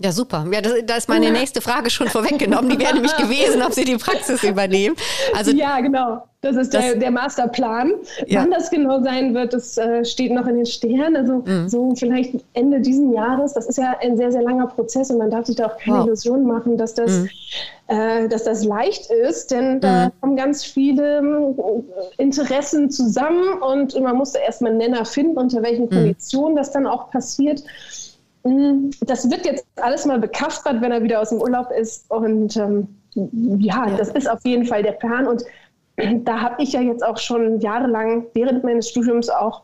Ja, 0.00 0.10
super. 0.10 0.44
Ja, 0.50 0.60
da 0.60 0.96
ist 0.96 1.08
meine 1.08 1.30
nächste 1.30 1.60
Frage 1.60 1.88
schon 1.88 2.08
vorweggenommen. 2.08 2.68
Die 2.68 2.78
wäre 2.78 2.94
nämlich 2.94 3.16
gewesen, 3.16 3.62
ob 3.62 3.72
Sie 3.72 3.84
die 3.84 3.96
Praxis 3.96 4.42
übernehmen. 4.42 4.96
Also, 5.34 5.52
ja, 5.52 5.80
genau. 5.80 6.24
Das 6.44 6.56
ist 6.56 6.74
das, 6.74 6.84
der, 6.84 6.96
der, 6.96 7.10
Masterplan. 7.10 7.94
Ja. 8.26 8.42
Wann 8.42 8.50
das 8.50 8.70
genau 8.70 9.02
sein 9.02 9.34
wird, 9.34 9.54
das 9.54 9.78
äh, 9.78 10.04
steht 10.04 10.32
noch 10.32 10.46
in 10.46 10.56
den 10.56 10.66
Sternen. 10.66 11.16
Also 11.16 11.42
mhm. 11.44 11.68
so 11.68 11.94
vielleicht 11.96 12.44
Ende 12.52 12.80
diesen 12.80 13.12
Jahres. 13.14 13.54
Das 13.54 13.66
ist 13.66 13.78
ja 13.78 13.96
ein 14.00 14.16
sehr, 14.16 14.30
sehr 14.30 14.42
langer 14.42 14.66
Prozess 14.66 15.10
und 15.10 15.18
man 15.18 15.30
darf 15.30 15.46
sich 15.46 15.56
da 15.56 15.66
auch 15.66 15.78
keine 15.78 15.98
wow. 15.98 16.06
Illusion 16.06 16.46
machen, 16.46 16.76
dass 16.76 16.92
das, 16.92 17.12
mhm. 17.12 17.28
äh, 17.88 18.28
dass 18.28 18.44
das 18.44 18.64
leicht 18.64 19.10
ist, 19.10 19.50
denn 19.50 19.80
da 19.80 20.06
mhm. 20.06 20.10
kommen 20.20 20.36
ganz 20.36 20.64
viele 20.64 21.18
äh, 21.18 22.22
Interessen 22.22 22.90
zusammen 22.90 23.62
und 23.62 23.98
man 23.98 24.16
muss 24.16 24.32
da 24.32 24.40
erstmal 24.40 24.72
einen 24.72 24.78
Nenner 24.78 25.06
finden, 25.06 25.38
unter 25.38 25.62
welchen 25.62 25.86
mhm. 25.86 25.90
Konditionen 25.90 26.56
das 26.56 26.72
dann 26.72 26.86
auch 26.86 27.10
passiert. 27.10 27.62
Mm, 28.44 28.90
das 29.00 29.30
wird 29.30 29.46
jetzt 29.46 29.64
alles 29.76 30.04
mal 30.04 30.18
bekaspert, 30.18 30.82
wenn 30.82 30.92
er 30.92 31.02
wieder 31.02 31.20
aus 31.20 31.30
dem 31.30 31.40
Urlaub 31.40 31.70
ist. 31.70 32.10
Und 32.10 32.56
ähm, 32.56 32.88
ja, 33.14 33.86
das 33.96 34.08
ist 34.10 34.28
auf 34.28 34.44
jeden 34.44 34.66
Fall 34.66 34.82
der 34.82 34.92
Plan. 34.92 35.26
Und 35.26 35.44
da 35.96 36.40
habe 36.40 36.62
ich 36.62 36.72
ja 36.72 36.80
jetzt 36.80 37.04
auch 37.04 37.18
schon 37.18 37.60
jahrelang 37.60 38.26
während 38.34 38.64
meines 38.64 38.88
Studiums 38.88 39.28
auch 39.28 39.62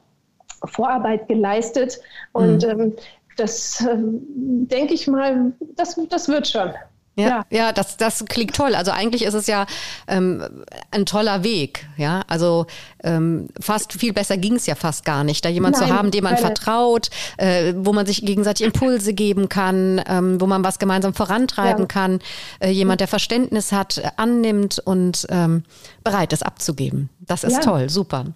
Vorarbeit 0.64 1.28
geleistet. 1.28 2.00
Und 2.32 2.64
mhm. 2.64 2.70
ähm, 2.70 2.96
das 3.36 3.80
äh, 3.80 3.96
denke 3.96 4.94
ich 4.94 5.06
mal, 5.06 5.52
das, 5.76 5.98
das 6.08 6.28
wird 6.28 6.46
schon. 6.46 6.72
Ja, 7.16 7.26
ja, 7.26 7.44
ja, 7.50 7.72
das, 7.72 7.96
das 7.96 8.24
klingt 8.26 8.54
toll. 8.54 8.74
Also 8.74 8.92
eigentlich 8.92 9.24
ist 9.24 9.34
es 9.34 9.46
ja 9.46 9.66
ähm, 10.06 10.64
ein 10.90 11.06
toller 11.06 11.42
Weg. 11.42 11.86
Ja, 11.96 12.22
also 12.28 12.66
ähm, 13.02 13.48
fast 13.60 13.92
viel 13.92 14.12
besser 14.12 14.36
ging 14.36 14.54
es 14.54 14.66
ja 14.66 14.74
fast 14.74 15.04
gar 15.04 15.24
nicht, 15.24 15.44
da 15.44 15.48
jemand 15.48 15.76
Nein, 15.76 15.88
zu 15.88 15.94
haben, 15.94 16.10
dem 16.10 16.24
man 16.24 16.34
keine. 16.34 16.46
vertraut, 16.46 17.10
äh, 17.36 17.74
wo 17.76 17.92
man 17.92 18.06
sich 18.06 18.24
gegenseitig 18.24 18.64
Impulse 18.64 19.12
geben 19.12 19.48
kann, 19.48 20.02
ähm, 20.06 20.40
wo 20.40 20.46
man 20.46 20.64
was 20.64 20.78
gemeinsam 20.78 21.14
vorantreiben 21.14 21.82
ja. 21.82 21.86
kann, 21.86 22.20
äh, 22.60 22.70
jemand, 22.70 23.00
der 23.00 23.08
Verständnis 23.08 23.72
hat, 23.72 24.00
annimmt 24.16 24.78
und 24.78 25.26
ähm, 25.30 25.64
bereit 26.04 26.32
ist 26.32 26.44
abzugeben. 26.44 27.10
Das 27.20 27.44
ist 27.44 27.54
ja. 27.54 27.60
toll, 27.60 27.90
super. 27.90 28.26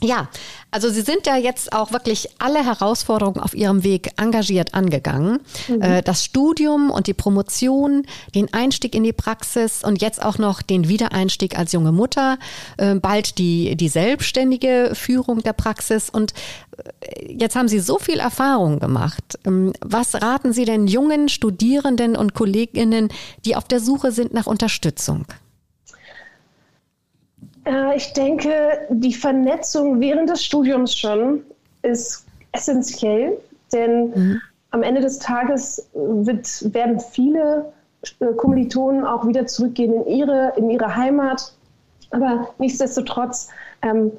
Ja, 0.00 0.28
also 0.70 0.90
Sie 0.90 1.00
sind 1.00 1.26
ja 1.26 1.36
jetzt 1.36 1.72
auch 1.72 1.92
wirklich 1.92 2.28
alle 2.38 2.64
Herausforderungen 2.64 3.40
auf 3.40 3.54
Ihrem 3.54 3.82
Weg 3.82 4.12
engagiert 4.16 4.72
angegangen. 4.74 5.40
Mhm. 5.66 5.82
Äh, 5.82 6.02
das 6.02 6.24
Studium 6.24 6.90
und 6.90 7.08
die 7.08 7.14
Promotion, 7.14 8.06
den 8.32 8.52
Einstieg 8.54 8.94
in 8.94 9.02
die 9.02 9.12
Praxis 9.12 9.82
und 9.82 10.00
jetzt 10.00 10.22
auch 10.22 10.38
noch 10.38 10.62
den 10.62 10.88
Wiedereinstieg 10.88 11.58
als 11.58 11.72
junge 11.72 11.90
Mutter, 11.90 12.38
äh, 12.76 12.94
bald 12.94 13.38
die, 13.38 13.74
die 13.74 13.88
selbstständige 13.88 14.92
Führung 14.94 15.42
der 15.42 15.52
Praxis. 15.52 16.10
Und 16.10 16.32
äh, 17.00 17.32
jetzt 17.32 17.56
haben 17.56 17.66
Sie 17.66 17.80
so 17.80 17.98
viel 17.98 18.20
Erfahrung 18.20 18.78
gemacht. 18.78 19.38
Ähm, 19.44 19.72
was 19.80 20.14
raten 20.22 20.52
Sie 20.52 20.64
denn 20.64 20.86
jungen 20.86 21.28
Studierenden 21.28 22.14
und 22.14 22.34
Kolleginnen, 22.34 23.08
die 23.44 23.56
auf 23.56 23.64
der 23.64 23.80
Suche 23.80 24.12
sind 24.12 24.32
nach 24.32 24.46
Unterstützung? 24.46 25.26
Äh, 27.68 27.96
ich 27.96 28.12
denke, 28.14 28.86
die 28.88 29.12
Vernetzung 29.12 30.00
während 30.00 30.30
des 30.30 30.44
Studiums 30.44 30.94
schon 30.94 31.42
ist 31.82 32.26
essentiell, 32.52 33.38
denn 33.72 34.10
mhm. 34.10 34.40
am 34.70 34.82
Ende 34.82 35.00
des 35.00 35.18
Tages 35.18 35.88
wird, 35.92 36.74
werden 36.74 36.98
viele 36.98 37.72
äh, 38.20 38.32
Kommilitonen 38.36 39.04
auch 39.04 39.26
wieder 39.26 39.46
zurückgehen 39.46 39.92
in 39.92 40.06
ihre, 40.06 40.52
in 40.56 40.70
ihre 40.70 40.96
Heimat. 40.96 41.52
Aber 42.10 42.48
nichtsdestotrotz 42.58 43.48
ähm, 43.82 44.12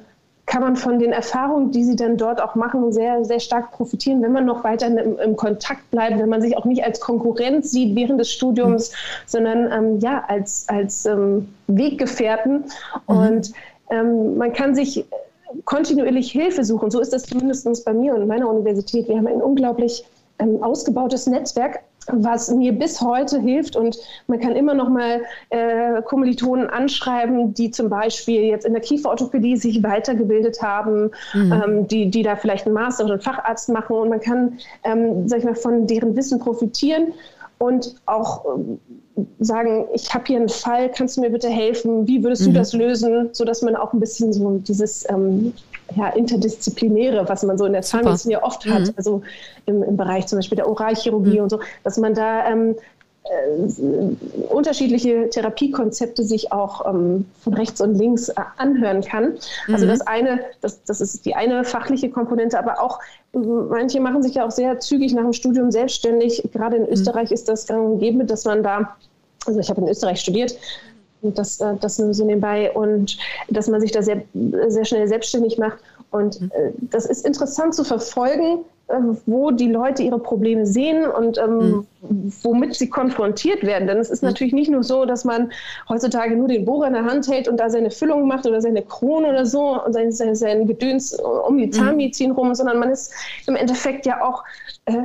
kann 0.50 0.62
man 0.62 0.74
von 0.74 0.98
den 0.98 1.12
Erfahrungen, 1.12 1.70
die 1.70 1.84
sie 1.84 1.94
dann 1.94 2.16
dort 2.16 2.42
auch 2.42 2.56
machen, 2.56 2.92
sehr, 2.92 3.24
sehr 3.24 3.38
stark 3.38 3.70
profitieren, 3.70 4.20
wenn 4.20 4.32
man 4.32 4.46
noch 4.46 4.64
weiter 4.64 4.88
im, 4.88 5.16
im 5.16 5.36
Kontakt 5.36 5.88
bleibt, 5.92 6.18
wenn 6.18 6.28
man 6.28 6.42
sich 6.42 6.56
auch 6.56 6.64
nicht 6.64 6.82
als 6.82 6.98
Konkurrent 6.98 7.64
sieht 7.64 7.94
während 7.94 8.18
des 8.18 8.32
Studiums, 8.32 8.90
mhm. 8.90 8.94
sondern 9.26 9.72
ähm, 9.72 10.00
ja, 10.00 10.24
als, 10.26 10.68
als 10.68 11.06
ähm, 11.06 11.54
Weggefährten. 11.68 12.64
Mhm. 13.06 13.16
Und 13.16 13.52
ähm, 13.90 14.38
man 14.38 14.52
kann 14.52 14.74
sich 14.74 15.04
kontinuierlich 15.66 16.32
Hilfe 16.32 16.64
suchen. 16.64 16.90
So 16.90 16.98
ist 16.98 17.12
das 17.12 17.22
zumindest 17.22 17.84
bei 17.84 17.94
mir 17.94 18.16
und 18.16 18.26
meiner 18.26 18.48
Universität. 18.48 19.06
Wir 19.06 19.18
haben 19.18 19.28
ein 19.28 19.40
unglaublich 19.40 20.04
ähm, 20.40 20.60
ausgebautes 20.64 21.28
Netzwerk 21.28 21.78
was 22.06 22.50
mir 22.50 22.72
bis 22.72 23.00
heute 23.00 23.40
hilft 23.40 23.76
und 23.76 23.98
man 24.26 24.40
kann 24.40 24.56
immer 24.56 24.74
noch 24.74 24.88
mal 24.88 25.22
äh, 25.50 26.02
Kommilitonen 26.02 26.68
anschreiben, 26.68 27.54
die 27.54 27.70
zum 27.70 27.88
Beispiel 27.88 28.42
jetzt 28.42 28.64
in 28.64 28.72
der 28.72 28.82
Kieferorthopädie 28.82 29.56
sich 29.56 29.82
weitergebildet 29.82 30.62
haben, 30.62 31.10
mhm. 31.34 31.52
ähm, 31.52 31.86
die, 31.86 32.10
die 32.10 32.22
da 32.22 32.36
vielleicht 32.36 32.66
einen 32.66 32.74
Master 32.74 33.04
oder 33.04 33.14
einen 33.14 33.22
Facharzt 33.22 33.68
machen 33.68 33.96
und 33.96 34.08
man 34.08 34.20
kann, 34.20 34.58
ähm, 34.84 35.28
sag 35.28 35.40
ich 35.40 35.44
mal, 35.44 35.54
von 35.54 35.86
deren 35.86 36.16
Wissen 36.16 36.38
profitieren 36.38 37.12
und 37.58 37.96
auch 38.06 38.44
ähm, 38.46 38.80
sagen, 39.38 39.86
ich 39.92 40.12
habe 40.14 40.24
hier 40.26 40.38
einen 40.38 40.48
Fall, 40.48 40.90
kannst 40.90 41.16
du 41.16 41.20
mir 41.20 41.30
bitte 41.30 41.48
helfen? 41.48 42.08
Wie 42.08 42.22
würdest 42.24 42.46
du 42.46 42.50
mhm. 42.50 42.54
das 42.54 42.72
lösen? 42.72 43.28
So 43.32 43.44
dass 43.44 43.60
man 43.60 43.76
auch 43.76 43.92
ein 43.92 44.00
bisschen 44.00 44.32
so 44.32 44.58
dieses 44.58 45.08
ähm, 45.10 45.52
ja, 45.96 46.08
interdisziplinäre, 46.08 47.28
was 47.28 47.42
man 47.42 47.58
so 47.58 47.64
in 47.64 47.72
der 47.72 47.82
Zahnmedizin 47.82 48.30
ja 48.30 48.42
oft 48.42 48.66
hat, 48.66 48.82
mhm. 48.82 48.94
also 48.96 49.22
im, 49.66 49.82
im, 49.82 49.96
Bereich 49.96 50.26
zum 50.26 50.38
Beispiel 50.38 50.56
der 50.56 50.68
Oralchirurgie 50.68 51.38
mhm. 51.38 51.44
und 51.44 51.50
so, 51.50 51.60
dass 51.84 51.98
man 51.98 52.14
da 52.14 52.48
ähm, 52.48 52.76
äh, 53.24 54.46
unterschiedliche 54.48 55.28
Therapiekonzepte 55.28 56.24
sich 56.24 56.52
auch 56.52 56.86
ähm, 56.86 57.26
von 57.40 57.54
rechts 57.54 57.80
und 57.80 57.94
links 57.94 58.28
äh, 58.30 58.34
anhören 58.56 59.02
kann. 59.02 59.34
Also 59.68 59.84
mhm. 59.84 59.90
das 59.90 60.00
eine, 60.00 60.40
das, 60.60 60.82
das 60.84 61.00
ist 61.00 61.26
die 61.26 61.34
eine 61.34 61.64
fachliche 61.64 62.10
Komponente, 62.10 62.58
aber 62.58 62.80
auch 62.80 62.98
manche 63.32 64.00
machen 64.00 64.22
sich 64.22 64.34
ja 64.34 64.46
auch 64.46 64.50
sehr 64.50 64.80
zügig 64.80 65.12
nach 65.12 65.22
dem 65.22 65.32
Studium 65.32 65.70
selbstständig. 65.70 66.48
Gerade 66.52 66.76
in 66.76 66.82
mhm. 66.84 66.92
Österreich 66.92 67.30
ist 67.30 67.48
das 67.48 67.66
gang 67.66 67.92
und 67.92 67.98
gäbe, 67.98 68.24
dass 68.24 68.44
man 68.44 68.62
da, 68.62 68.96
also 69.46 69.60
ich 69.60 69.68
habe 69.68 69.82
in 69.82 69.88
Österreich 69.88 70.20
studiert, 70.20 70.56
das, 71.22 71.60
äh, 71.60 71.74
das 71.80 71.98
nur 71.98 72.14
so 72.14 72.24
nebenbei 72.24 72.72
und 72.72 73.18
dass 73.48 73.68
man 73.68 73.80
sich 73.80 73.92
da 73.92 74.02
sehr, 74.02 74.22
sehr 74.68 74.84
schnell 74.84 75.06
selbstständig 75.08 75.58
macht. 75.58 75.78
Und 76.10 76.40
mhm. 76.40 76.50
äh, 76.54 76.70
das 76.80 77.06
ist 77.06 77.24
interessant 77.24 77.74
zu 77.74 77.84
verfolgen, 77.84 78.64
äh, 78.88 78.94
wo 79.26 79.50
die 79.50 79.68
Leute 79.68 80.02
ihre 80.02 80.18
Probleme 80.18 80.66
sehen 80.66 81.06
und 81.06 81.38
ähm, 81.38 81.86
mhm. 82.02 82.32
womit 82.42 82.74
sie 82.74 82.88
konfrontiert 82.88 83.62
werden. 83.62 83.86
Denn 83.86 83.98
es 83.98 84.10
ist 84.10 84.22
mhm. 84.22 84.30
natürlich 84.30 84.52
nicht 84.52 84.70
nur 84.70 84.82
so, 84.82 85.04
dass 85.04 85.24
man 85.24 85.52
heutzutage 85.88 86.36
nur 86.36 86.48
den 86.48 86.64
Bohrer 86.64 86.88
in 86.88 86.94
der 86.94 87.04
Hand 87.04 87.28
hält 87.28 87.46
und 87.46 87.58
da 87.58 87.70
seine 87.70 87.90
Füllung 87.90 88.26
macht 88.26 88.46
oder 88.46 88.60
seine 88.60 88.82
Krone 88.82 89.28
oder 89.28 89.46
so 89.46 89.82
und 89.84 89.92
sein, 89.92 90.10
sein, 90.10 90.34
sein 90.34 90.66
Gedöns 90.66 91.14
um 91.14 91.56
die 91.58 91.66
mhm. 91.66 91.72
Zahnmedizin 91.72 92.32
rum, 92.32 92.54
sondern 92.54 92.78
man 92.78 92.90
ist 92.90 93.12
im 93.46 93.54
Endeffekt 93.54 94.06
ja 94.06 94.22
auch 94.22 94.42
äh, 94.86 95.04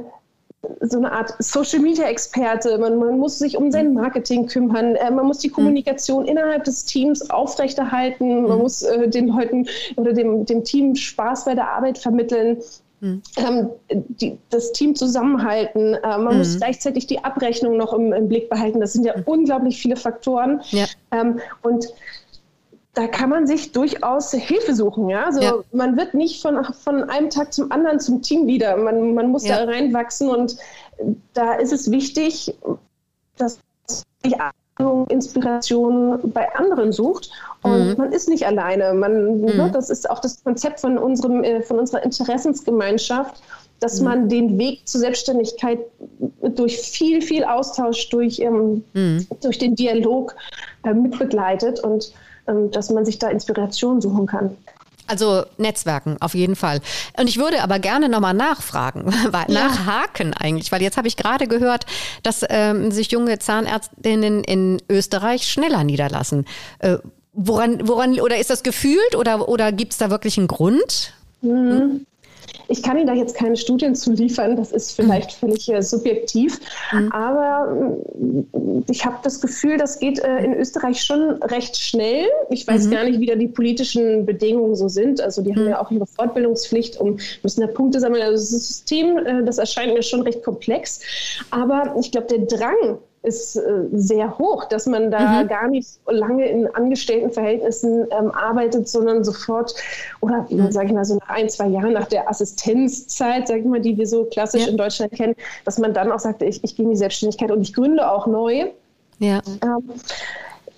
so 0.82 0.97
eine 0.97 1.12
Art 1.12 1.34
Social 1.39 1.80
Media 1.80 2.06
Experte. 2.06 2.78
Man, 2.78 2.97
man, 2.97 3.17
muss 3.17 3.39
sich 3.39 3.58
um 3.58 3.71
sein 3.71 3.93
Marketing 3.93 4.47
kümmern. 4.47 4.95
Äh, 4.95 5.12
man 5.12 5.25
muss 5.25 5.39
die 5.39 5.49
Kommunikation 5.49 6.23
mhm. 6.23 6.30
innerhalb 6.30 6.63
des 6.63 6.86
Teams 6.86 7.30
aufrechterhalten. 7.30 8.43
Man 8.43 8.58
mhm. 8.58 8.62
muss 8.63 8.82
äh, 8.82 9.10
den 9.10 9.28
Leuten 9.28 9.67
oder 9.95 10.13
dem, 10.13 10.45
dem 10.45 10.63
Team 10.63 10.95
Spaß 10.95 11.45
bei 11.45 11.56
der 11.56 11.69
Arbeit 11.69 11.97
vermitteln. 11.97 12.58
Mhm. 13.01 13.21
Ähm, 13.38 13.69
die, 13.89 14.38
das 14.49 14.71
Team 14.71 14.95
zusammenhalten. 14.95 15.95
Äh, 15.95 16.17
man 16.17 16.38
muss 16.38 16.58
gleichzeitig 16.58 17.08
die 17.08 17.23
Abrechnung 17.23 17.78
noch 17.78 17.93
im, 17.93 18.13
im, 18.13 18.30
Blick 18.30 18.49
behalten. 18.49 18.80
Das 18.80 18.93
sind 18.93 19.06
ja 19.06 19.13
unglaublich 19.25 19.78
viele 19.78 19.95
Faktoren. 19.95 20.62
Ja. 20.71 20.86
Ähm, 21.12 21.39
und 21.62 21.88
da 22.95 23.08
kann 23.08 23.29
man 23.29 23.45
sich 23.45 23.73
durchaus 23.73 24.31
Hilfe 24.31 24.73
suchen. 24.73 25.10
Ja? 25.10 25.25
Also 25.25 25.41
ja. 25.41 25.53
man 25.73 25.97
wird 25.97 26.13
nicht 26.13 26.41
von, 26.41 26.63
von 26.63 27.03
einem 27.10 27.29
Tag 27.29 27.53
zum 27.53 27.71
anderen 27.71 27.99
zum 27.99 28.21
Teamleader. 28.21 28.77
Man, 28.77 29.13
man 29.13 29.29
muss 29.29 29.45
ja. 29.45 29.58
da 29.58 29.71
reinwachsen 29.71 30.29
und 30.29 30.58
da 31.34 31.53
ist 31.53 31.73
es 31.73 31.91
wichtig, 31.91 32.55
dass 33.38 33.60
sich 34.23 34.36
Inspiration 35.10 36.19
bei 36.34 36.53
anderen 36.55 36.91
sucht 36.91 37.29
und 37.62 37.89
mhm. 37.89 37.95
man 37.97 38.12
ist 38.12 38.27
nicht 38.27 38.45
alleine. 38.45 38.93
Man, 38.93 39.41
ne, 39.41 39.51
mhm. 39.51 39.58
ne, 39.58 39.71
das 39.71 39.89
ist 39.89 40.10
auch 40.10 40.19
das 40.19 40.43
Konzept 40.43 40.81
von, 40.81 40.97
unserem, 40.97 41.43
äh, 41.43 41.62
von 41.62 41.79
unserer 41.79 42.03
Interessensgemeinschaft, 42.03 43.41
dass 43.79 43.99
mhm. 43.99 44.05
man 44.05 44.29
den 44.29 44.58
Weg 44.58 44.88
zur 44.88 44.99
Selbstständigkeit 44.99 45.79
durch 46.41 46.77
viel, 46.77 47.21
viel 47.21 47.45
Austausch, 47.45 48.10
durch, 48.10 48.39
ähm, 48.39 48.84
mhm. 48.93 49.27
durch 49.41 49.58
den 49.58 49.75
Dialog 49.75 50.36
äh, 50.84 50.93
mitbegleitet 50.93 51.79
und 51.79 52.13
dass 52.71 52.89
man 52.89 53.05
sich 53.05 53.19
da 53.19 53.29
Inspiration 53.29 54.01
suchen 54.01 54.25
kann. 54.25 54.55
Also 55.08 55.43
Netzwerken 55.58 56.17
auf 56.19 56.34
jeden 56.34 56.55
Fall. 56.55 56.81
Und 57.19 57.27
ich 57.27 57.38
würde 57.38 57.62
aber 57.62 57.77
gerne 57.79 58.10
nochmal 58.10 58.34
nachfragen, 58.34 59.13
ja. 59.34 59.45
nachhaken 59.47 60.34
eigentlich, 60.34 60.71
weil 60.71 60.81
jetzt 60.81 60.97
habe 60.97 61.08
ich 61.08 61.15
gerade 61.15 61.47
gehört, 61.47 61.86
dass 62.23 62.43
ähm, 62.49 62.91
sich 62.91 63.12
junge 63.12 63.38
Zahnärztinnen 63.38 64.43
in 64.43 64.81
Österreich 64.89 65.47
schneller 65.47 65.84
niederlassen. 65.84 66.45
Äh, 66.79 66.97
woran, 67.34 67.88
woran, 67.88 68.19
oder 68.19 68.38
ist 68.38 68.49
das 68.49 68.63
gefühlt 68.63 69.15
oder, 69.15 69.47
oder 69.47 69.71
gibt 69.71 69.91
es 69.91 69.99
da 69.99 70.10
wirklich 70.10 70.38
einen 70.38 70.47
Grund? 70.47 71.13
Mhm. 71.41 72.08
Ich 72.67 72.84
kann 72.84 72.97
Ihnen 72.97 73.08
da 73.08 73.13
jetzt 73.13 73.36
keine 73.36 73.58
Studien 73.58 73.95
zu 73.95 74.12
liefern, 74.12 74.56
das 74.56 74.71
ist 74.71 74.91
vielleicht 74.91 75.41
mhm. 75.41 75.47
völlig 75.47 75.69
äh, 75.69 75.82
subjektiv, 75.82 76.60
mhm. 76.91 77.12
aber 77.12 77.89
äh, 78.15 78.91
ich 78.91 79.06
habe 79.06 79.17
das 79.23 79.41
Gefühl, 79.41 79.78
das 79.78 79.99
geht 79.99 80.19
äh, 80.19 80.43
in 80.43 80.54
Österreich 80.54 81.01
schon 81.01 81.41
recht 81.43 81.78
schnell. 81.78 82.28
Ich 82.49 82.67
weiß 82.67 82.88
mhm. 82.88 82.91
gar 82.91 83.04
nicht, 83.04 83.19
wie 83.19 83.25
da 83.25 83.36
die 83.36 83.47
politischen 83.47 84.25
Bedingungen 84.25 84.75
so 84.75 84.88
sind. 84.88 85.21
Also 85.21 85.41
die 85.41 85.54
haben 85.54 85.63
mhm. 85.63 85.69
ja 85.69 85.82
auch 85.82 85.91
ihre 85.91 86.06
Fortbildungspflicht, 86.06 86.99
um 86.99 87.17
müssen 87.43 87.62
da 87.62 87.67
Punkte 87.67 87.99
sammeln. 87.99 88.21
Also 88.21 88.36
das 88.36 88.67
System, 88.67 89.17
äh, 89.17 89.43
das 89.43 89.58
erscheint 89.58 89.93
mir 89.93 90.04
schon 90.04 90.21
recht 90.21 90.43
komplex. 90.43 90.99
Aber 91.51 91.95
ich 91.99 92.12
glaube, 92.12 92.28
der 92.28 92.45
Drang, 92.45 92.97
ist 93.25 93.55
äh, 93.55 93.61
sehr 93.91 94.38
hoch, 94.38 94.65
dass 94.65 94.85
man 94.85 95.11
da 95.11 95.43
mhm. 95.43 95.47
gar 95.47 95.67
nicht 95.67 95.99
lange 96.07 96.47
in 96.47 96.67
Angestelltenverhältnissen 96.67 98.07
ähm, 98.11 98.31
arbeitet, 98.31 98.88
sondern 98.88 99.23
sofort 99.23 99.75
oder 100.21 100.45
mhm. 100.49 100.71
sage 100.71 100.88
ich 100.88 100.93
mal 100.93 101.05
so 101.05 101.15
nach 101.15 101.29
ein, 101.29 101.49
zwei 101.49 101.67
Jahren 101.67 101.93
nach 101.93 102.07
der 102.07 102.29
Assistenzzeit, 102.29 103.47
sage 103.47 103.61
ich 103.61 103.65
mal, 103.65 103.81
die 103.81 103.97
wir 103.97 104.07
so 104.07 104.25
klassisch 104.25 104.63
ja. 104.63 104.69
in 104.69 104.77
Deutschland 104.77 105.11
kennen, 105.13 105.35
dass 105.65 105.77
man 105.77 105.93
dann 105.93 106.11
auch 106.11 106.19
sagt, 106.19 106.41
ich, 106.41 106.63
ich 106.63 106.75
gehe 106.75 106.85
in 106.85 106.91
die 106.91 106.97
Selbstständigkeit 106.97 107.51
und 107.51 107.61
ich 107.61 107.73
gründe 107.73 108.09
auch 108.09 108.27
neu. 108.27 108.67
Ja. 109.19 109.41
Ähm, 109.63 109.91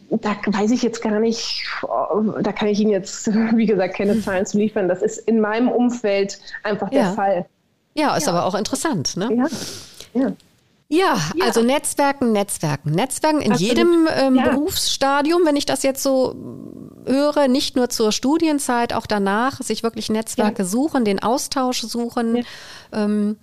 da 0.09 0.35
weiß 0.45 0.71
ich 0.71 0.83
jetzt 0.83 1.01
gar 1.01 1.19
nicht, 1.19 1.65
da 1.81 2.51
kann 2.51 2.69
ich 2.69 2.79
Ihnen 2.79 2.91
jetzt, 2.91 3.27
wie 3.55 3.65
gesagt, 3.65 3.95
keine 3.95 4.21
Zahlen 4.21 4.45
zu 4.45 4.57
liefern. 4.57 4.87
Das 4.87 5.01
ist 5.01 5.19
in 5.27 5.39
meinem 5.39 5.69
Umfeld 5.69 6.39
einfach 6.63 6.91
ja. 6.91 7.03
der 7.03 7.13
Fall. 7.13 7.45
Ja, 7.93 8.15
ist 8.15 8.27
ja. 8.27 8.33
aber 8.33 8.45
auch 8.45 8.55
interessant, 8.55 9.17
ne? 9.17 9.29
Ja. 9.33 10.21
ja. 10.21 10.31
Ja, 10.89 11.19
ja, 11.35 11.45
also 11.45 11.61
Netzwerken, 11.63 12.31
Netzwerken, 12.31 12.91
Netzwerken 12.91 13.41
in 13.41 13.51
Absolut. 13.51 13.77
jedem 13.77 14.07
ähm, 14.15 14.35
ja. 14.35 14.49
Berufsstadium, 14.49 15.41
wenn 15.45 15.57
ich 15.57 15.65
das 15.65 15.83
jetzt 15.83 16.01
so 16.01 16.33
höre, 17.05 17.49
nicht 17.49 17.75
nur 17.75 17.89
zur 17.89 18.13
Studienzeit, 18.13 18.93
auch 18.93 19.05
danach, 19.05 19.61
sich 19.61 19.83
wirklich 19.83 20.09
Netzwerke 20.09 20.63
ja. 20.63 20.67
suchen, 20.67 21.03
den 21.03 21.21
Austausch 21.21 21.81
suchen. 21.81 22.45
Ähm, 22.93 23.37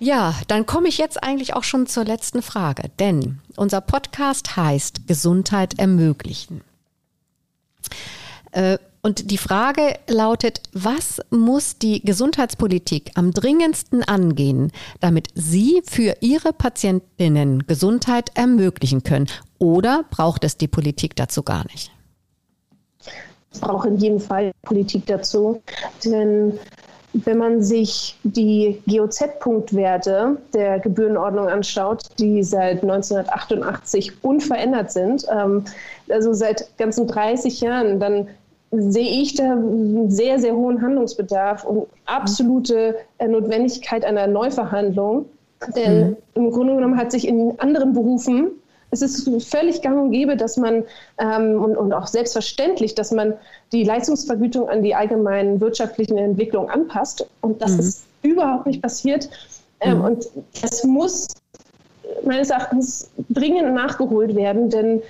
ja, 0.00 0.34
dann 0.48 0.66
komme 0.66 0.88
ich 0.88 0.98
jetzt 0.98 1.22
eigentlich 1.22 1.54
auch 1.54 1.62
schon 1.62 1.86
zur 1.86 2.04
letzten 2.04 2.42
Frage, 2.42 2.90
denn 2.98 3.38
unser 3.56 3.80
Podcast 3.80 4.56
heißt 4.56 5.06
Gesundheit 5.06 5.78
ermöglichen. 5.78 6.62
Äh, 8.50 8.78
und 9.04 9.30
die 9.30 9.38
Frage 9.38 9.94
lautet, 10.08 10.62
was 10.72 11.20
muss 11.30 11.78
die 11.78 12.00
Gesundheitspolitik 12.02 13.12
am 13.14 13.30
dringendsten 13.30 14.02
angehen, 14.02 14.72
damit 14.98 15.28
Sie 15.34 15.82
für 15.84 16.16
Ihre 16.20 16.52
Patientinnen 16.52 17.66
Gesundheit 17.68 18.32
ermöglichen 18.34 19.04
können? 19.04 19.28
Oder 19.58 20.04
braucht 20.10 20.42
es 20.42 20.56
die 20.56 20.68
Politik 20.68 21.14
dazu 21.14 21.42
gar 21.42 21.64
nicht? 21.66 21.92
es 23.54 23.60
braucht 23.60 23.86
in 23.86 23.96
jedem 23.96 24.20
Fall 24.20 24.52
Politik 24.62 25.06
dazu. 25.06 25.62
Denn 26.04 26.58
wenn 27.12 27.38
man 27.38 27.62
sich 27.62 28.18
die 28.24 28.82
GOZ-Punktwerte 28.86 30.36
der 30.52 30.80
Gebührenordnung 30.80 31.48
anschaut, 31.48 32.02
die 32.18 32.42
seit 32.42 32.82
1988 32.82 34.12
unverändert 34.22 34.90
sind, 34.90 35.24
ähm, 35.30 35.64
also 36.08 36.32
seit 36.32 36.76
ganzen 36.76 37.06
30 37.06 37.60
Jahren, 37.60 38.00
dann 38.00 38.28
sehe 38.92 39.22
ich 39.22 39.34
da 39.34 39.52
einen 39.52 40.10
sehr, 40.10 40.38
sehr 40.38 40.54
hohen 40.54 40.80
Handlungsbedarf 40.80 41.64
und 41.64 41.86
absolute 42.06 42.96
äh, 43.18 43.28
Notwendigkeit 43.28 44.04
einer 44.04 44.26
Neuverhandlung. 44.26 45.26
Denn 45.76 46.10
mhm. 46.10 46.16
im 46.34 46.50
Grunde 46.50 46.74
genommen 46.74 46.96
hat 46.96 47.10
sich 47.10 47.26
in 47.26 47.58
anderen 47.58 47.92
Berufen 47.92 48.50
es 48.94 49.02
ist 49.02 49.48
völlig 49.48 49.82
gang 49.82 50.00
und 50.00 50.12
gäbe, 50.12 50.36
dass 50.36 50.56
man 50.56 50.84
ähm, 51.18 51.60
und, 51.60 51.76
und, 51.76 51.92
auch 51.92 52.06
selbstverständlich, 52.06 52.94
dass 52.94 53.10
man 53.10 53.34
die 53.72 53.82
Leistungsvergütung 53.82 54.68
an 54.68 54.82
die 54.82 54.94
allgemeinen 54.94 55.60
wirtschaftlichen 55.60 56.16
Entwicklungen 56.16 56.70
anpasst. 56.70 57.26
Und 57.40 57.60
das 57.60 57.72
mhm. 57.72 57.80
ist 57.80 58.04
überhaupt 58.22 58.66
nicht 58.66 58.80
passiert. 58.80 59.28
Ähm, 59.80 59.98
mhm. 59.98 60.04
Und 60.04 60.28
das 60.62 60.84
muss 60.84 61.26
meines 62.24 62.50
Erachtens 62.50 63.10
dringend 63.30 63.74
nachgeholt 63.74 64.34
werden, 64.36 64.70
denn 64.70 65.02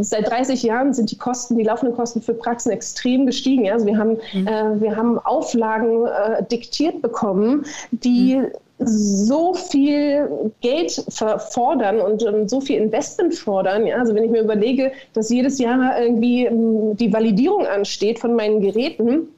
Seit 0.00 0.28
30 0.28 0.62
Jahren 0.62 0.92
sind 0.92 1.10
die 1.10 1.16
Kosten, 1.16 1.56
die 1.56 1.64
laufenden 1.64 1.96
Kosten 1.96 2.20
für 2.20 2.34
Praxen 2.34 2.70
extrem 2.70 3.24
gestiegen. 3.24 3.70
Also 3.70 3.86
wir 3.86 3.96
haben, 3.96 4.18
mhm. 4.32 4.46
äh, 4.46 4.80
wir 4.80 4.96
haben 4.96 5.18
Auflagen 5.18 6.06
äh, 6.06 6.44
diktiert 6.44 7.00
bekommen, 7.00 7.64
die 7.90 8.36
mhm 8.36 8.48
so 8.84 9.54
viel 9.54 10.52
Geld 10.60 11.04
fordern 11.50 12.00
und 12.00 12.22
um, 12.22 12.48
so 12.48 12.60
viel 12.60 12.80
Investment 12.80 13.34
fordern. 13.34 13.86
Ja? 13.86 13.98
Also 13.98 14.14
wenn 14.14 14.24
ich 14.24 14.30
mir 14.30 14.42
überlege, 14.42 14.92
dass 15.12 15.30
jedes 15.30 15.58
Jahr 15.58 16.00
irgendwie 16.00 16.48
um, 16.48 16.96
die 16.96 17.12
Validierung 17.12 17.66
ansteht 17.66 18.18
von 18.18 18.34
meinen 18.34 18.60
Geräten, 18.60 19.28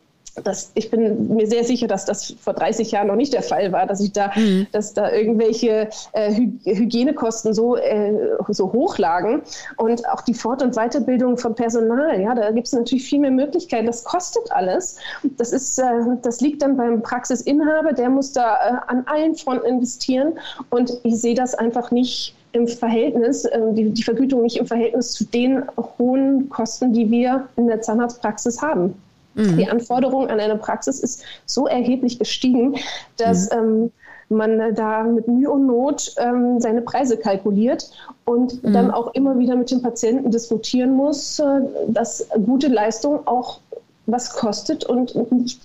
das, 0.42 0.72
ich 0.74 0.90
bin 0.90 1.34
mir 1.34 1.46
sehr 1.46 1.64
sicher, 1.64 1.86
dass 1.86 2.04
das 2.04 2.34
vor 2.40 2.54
30 2.54 2.90
Jahren 2.90 3.06
noch 3.06 3.16
nicht 3.16 3.32
der 3.32 3.42
Fall 3.42 3.70
war, 3.72 3.86
dass 3.86 4.00
ich 4.00 4.12
da, 4.12 4.32
mhm. 4.34 4.66
dass 4.72 4.92
da 4.92 5.12
irgendwelche 5.12 5.88
äh, 6.12 6.32
Hygienekosten 6.64 7.54
so, 7.54 7.76
äh, 7.76 8.12
so 8.48 8.72
hoch 8.72 8.98
lagen. 8.98 9.42
Und 9.76 10.08
auch 10.08 10.22
die 10.22 10.34
Fort- 10.34 10.62
und 10.62 10.74
Weiterbildung 10.74 11.38
von 11.38 11.54
Personal, 11.54 12.20
ja, 12.20 12.34
da 12.34 12.50
gibt 12.50 12.66
es 12.66 12.72
natürlich 12.72 13.04
viel 13.04 13.20
mehr 13.20 13.30
Möglichkeiten. 13.30 13.86
Das 13.86 14.04
kostet 14.04 14.50
alles. 14.50 14.96
Das 15.36 15.52
ist, 15.52 15.78
äh, 15.78 15.84
das 16.22 16.40
liegt 16.40 16.62
dann 16.62 16.76
beim 16.76 17.02
Praxisinhaber, 17.02 17.92
der 17.92 18.10
muss 18.10 18.32
da 18.32 18.54
äh, 18.54 18.72
an 18.88 19.04
allen 19.06 19.34
Fronten 19.36 19.66
investieren. 19.66 20.34
Und 20.70 20.98
ich 21.04 21.20
sehe 21.20 21.34
das 21.34 21.54
einfach 21.54 21.90
nicht 21.90 22.34
im 22.52 22.66
Verhältnis, 22.66 23.44
äh, 23.44 23.60
die, 23.72 23.90
die 23.90 24.02
Vergütung 24.02 24.42
nicht 24.42 24.56
im 24.56 24.66
Verhältnis 24.66 25.12
zu 25.12 25.24
den 25.24 25.64
hohen 25.98 26.48
Kosten, 26.48 26.92
die 26.92 27.10
wir 27.10 27.48
in 27.56 27.66
der 27.66 27.80
Zahnarztpraxis 27.80 28.62
haben. 28.62 28.94
Mhm. 29.34 29.56
Die 29.56 29.68
Anforderung 29.68 30.28
an 30.28 30.40
eine 30.40 30.56
Praxis 30.56 31.00
ist 31.00 31.24
so 31.46 31.66
erheblich 31.66 32.18
gestiegen, 32.18 32.76
dass 33.16 33.50
mhm. 33.50 33.58
ähm, 33.58 33.92
man 34.28 34.74
da 34.74 35.02
mit 35.02 35.28
Mühe 35.28 35.50
und 35.50 35.66
Not 35.66 36.14
ähm, 36.18 36.60
seine 36.60 36.82
Preise 36.82 37.16
kalkuliert 37.16 37.90
und 38.24 38.62
mhm. 38.62 38.72
dann 38.72 38.90
auch 38.90 39.14
immer 39.14 39.38
wieder 39.38 39.56
mit 39.56 39.70
den 39.70 39.82
Patienten 39.82 40.30
diskutieren 40.30 40.94
muss, 40.94 41.38
äh, 41.38 41.60
dass 41.88 42.26
gute 42.46 42.68
Leistung 42.68 43.26
auch 43.26 43.60
was 44.06 44.34
kostet 44.34 44.84
und 44.84 45.14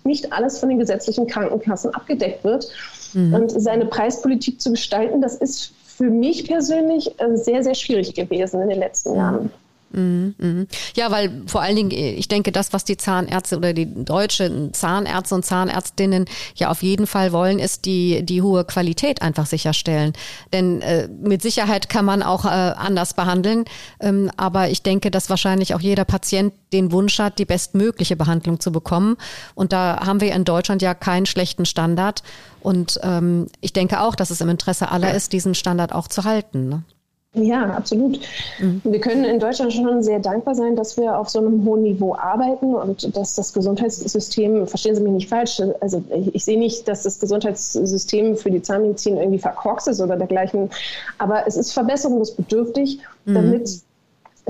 nicht, 0.06 0.32
alles 0.32 0.60
von 0.60 0.70
den 0.70 0.80
gesetzlichen 0.80 1.28
Krankenkassen 1.28 1.94
abgedeckt 1.94 2.44
wird. 2.44 2.70
Mhm. 3.14 3.34
Und 3.34 3.52
seine 3.52 3.86
Preispolitik 3.86 4.62
zu 4.62 4.72
gestalten, 4.72 5.22
das 5.22 5.36
ist 5.36 5.74
für 5.86 6.10
mich 6.10 6.48
persönlich 6.48 7.20
äh, 7.20 7.36
sehr, 7.36 7.64
sehr 7.64 7.76
schwierig 7.76 8.14
gewesen 8.14 8.62
in 8.62 8.70
den 8.70 8.80
letzten 8.80 9.16
Jahren. 9.16 9.52
Mhm, 9.92 10.36
mhm. 10.38 10.68
Ja, 10.96 11.10
weil 11.12 11.44
vor 11.48 11.62
allen 11.62 11.76
Dingen, 11.76 11.92
ich 11.92 12.28
denke, 12.28 12.52
das, 12.52 12.74
was 12.74 12.84
die 12.84 12.98
Zahnärzte 12.98 13.58
oder 13.58 13.74
die 13.74 13.88
deutschen 14.06 14.74
Zahnärzte 14.74 15.36
und 15.36 15.46
Zahnärztinnen 15.46 16.26
ja 16.56 16.70
auf 16.70 16.84
jeden 16.84 17.08
Fall 17.08 17.32
wollen, 17.32 17.60
ist 17.60 17.86
die, 17.86 18.24
die 18.24 18.42
hohe 18.42 18.66
Qualität 18.66 19.22
einfach 19.22 19.48
sicherstellen. 19.48 20.14
Denn 20.54 20.82
äh, 20.82 21.08
mit 21.08 21.42
Sicherheit 21.42 21.90
kann 21.90 22.06
man 22.06 22.22
auch 22.22 22.46
äh, 22.46 22.50
anders 22.50 23.16
behandeln. 23.16 23.66
Ähm, 24.00 24.30
aber 24.38 24.70
ich 24.70 24.84
denke, 24.84 25.10
dass 25.10 25.30
wahrscheinlich 25.30 25.74
auch 25.74 25.82
jeder 25.82 26.06
Patient 26.06 26.54
den 26.72 26.92
Wunsch 26.92 27.18
hat, 27.18 27.40
die 27.40 27.46
bestmögliche 27.46 28.16
Behandlung 28.16 28.60
zu 28.60 28.72
bekommen. 28.72 29.18
Und 29.56 29.74
da 29.74 30.06
haben 30.06 30.22
wir 30.22 30.34
in 30.36 30.46
Deutschland 30.46 30.82
ja 30.84 30.94
keinen 30.94 31.26
schlechten 31.26 31.66
Standard. 31.66 32.22
Und 32.62 33.00
ähm, 33.02 33.48
ich 33.62 33.74
denke 33.74 34.02
auch, 34.02 34.16
dass 34.16 34.30
es 34.30 34.42
im 34.42 34.50
Interesse 34.50 34.92
aller 34.92 35.14
ist, 35.14 35.34
diesen 35.34 35.56
Standard 35.56 35.94
auch 35.94 36.08
zu 36.08 36.26
halten. 36.26 36.70
Ne? 36.70 36.84
Ja, 37.36 37.76
absolut. 37.76 38.20
Mhm. 38.60 38.82
Wir 38.84 39.00
können 39.00 39.24
in 39.24 39.40
Deutschland 39.40 39.72
schon 39.72 40.02
sehr 40.02 40.20
dankbar 40.20 40.56
sein, 40.56 40.76
dass 40.76 40.98
wir 40.98 41.18
auf 41.18 41.30
so 41.30 41.38
einem 41.40 41.64
hohen 41.64 41.84
Niveau 41.84 42.16
arbeiten 42.16 42.74
und 42.74 43.16
dass 43.16 43.36
das 43.36 43.54
Gesundheitssystem, 43.54 44.66
verstehen 44.66 44.96
Sie 44.96 45.02
mich 45.02 45.12
nicht 45.12 45.30
falsch, 45.30 45.62
also 45.80 46.04
ich, 46.12 46.34
ich 46.34 46.44
sehe 46.44 46.58
nicht, 46.58 46.88
dass 46.88 47.04
das 47.04 47.20
Gesundheitssystem 47.20 48.36
für 48.36 48.50
die 48.50 48.64
Zahnmedizin 48.64 49.18
irgendwie 49.18 49.38
verkorkst 49.38 49.88
ist 49.90 50.02
oder 50.02 50.18
dergleichen, 50.18 50.72
aber 51.20 51.46
es 51.46 51.56
ist 51.56 51.72
verbesserungsbedürftig, 51.72 53.00
mhm. 53.26 53.34
damit 53.36 53.82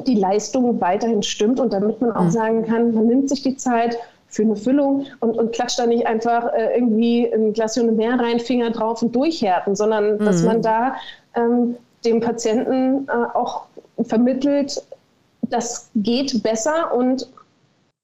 die 0.07 0.15
Leistung 0.15 0.79
weiterhin 0.79 1.21
stimmt 1.21 1.59
und 1.59 1.73
damit 1.73 1.99
man 1.99 2.13
auch 2.13 2.23
mhm. 2.23 2.31
sagen 2.31 2.65
kann, 2.65 2.93
man 2.93 3.07
nimmt 3.07 3.27
sich 3.27 3.41
die 3.43 3.57
Zeit, 3.57 3.97
für 4.31 4.43
eine 4.43 4.55
Füllung 4.55 5.07
und, 5.21 5.39
und 5.39 5.53
klatscht 5.53 5.79
da 5.79 5.87
nicht 5.87 6.05
einfach 6.05 6.53
äh, 6.53 6.75
irgendwie 6.75 7.25
ein 7.33 7.51
Glas 7.51 7.75
mehr 7.77 8.19
rein, 8.19 8.39
Finger 8.39 8.69
drauf 8.69 9.01
und 9.01 9.15
durchhärten, 9.15 9.75
sondern 9.75 10.19
dass 10.19 10.41
mhm. 10.41 10.47
man 10.47 10.61
da 10.61 10.95
ähm, 11.35 11.75
dem 12.05 12.19
Patienten 12.19 13.07
äh, 13.07 13.11
auch 13.33 13.65
vermittelt, 14.03 14.81
das 15.41 15.89
geht 15.95 16.41
besser 16.43 16.93
und 16.93 17.27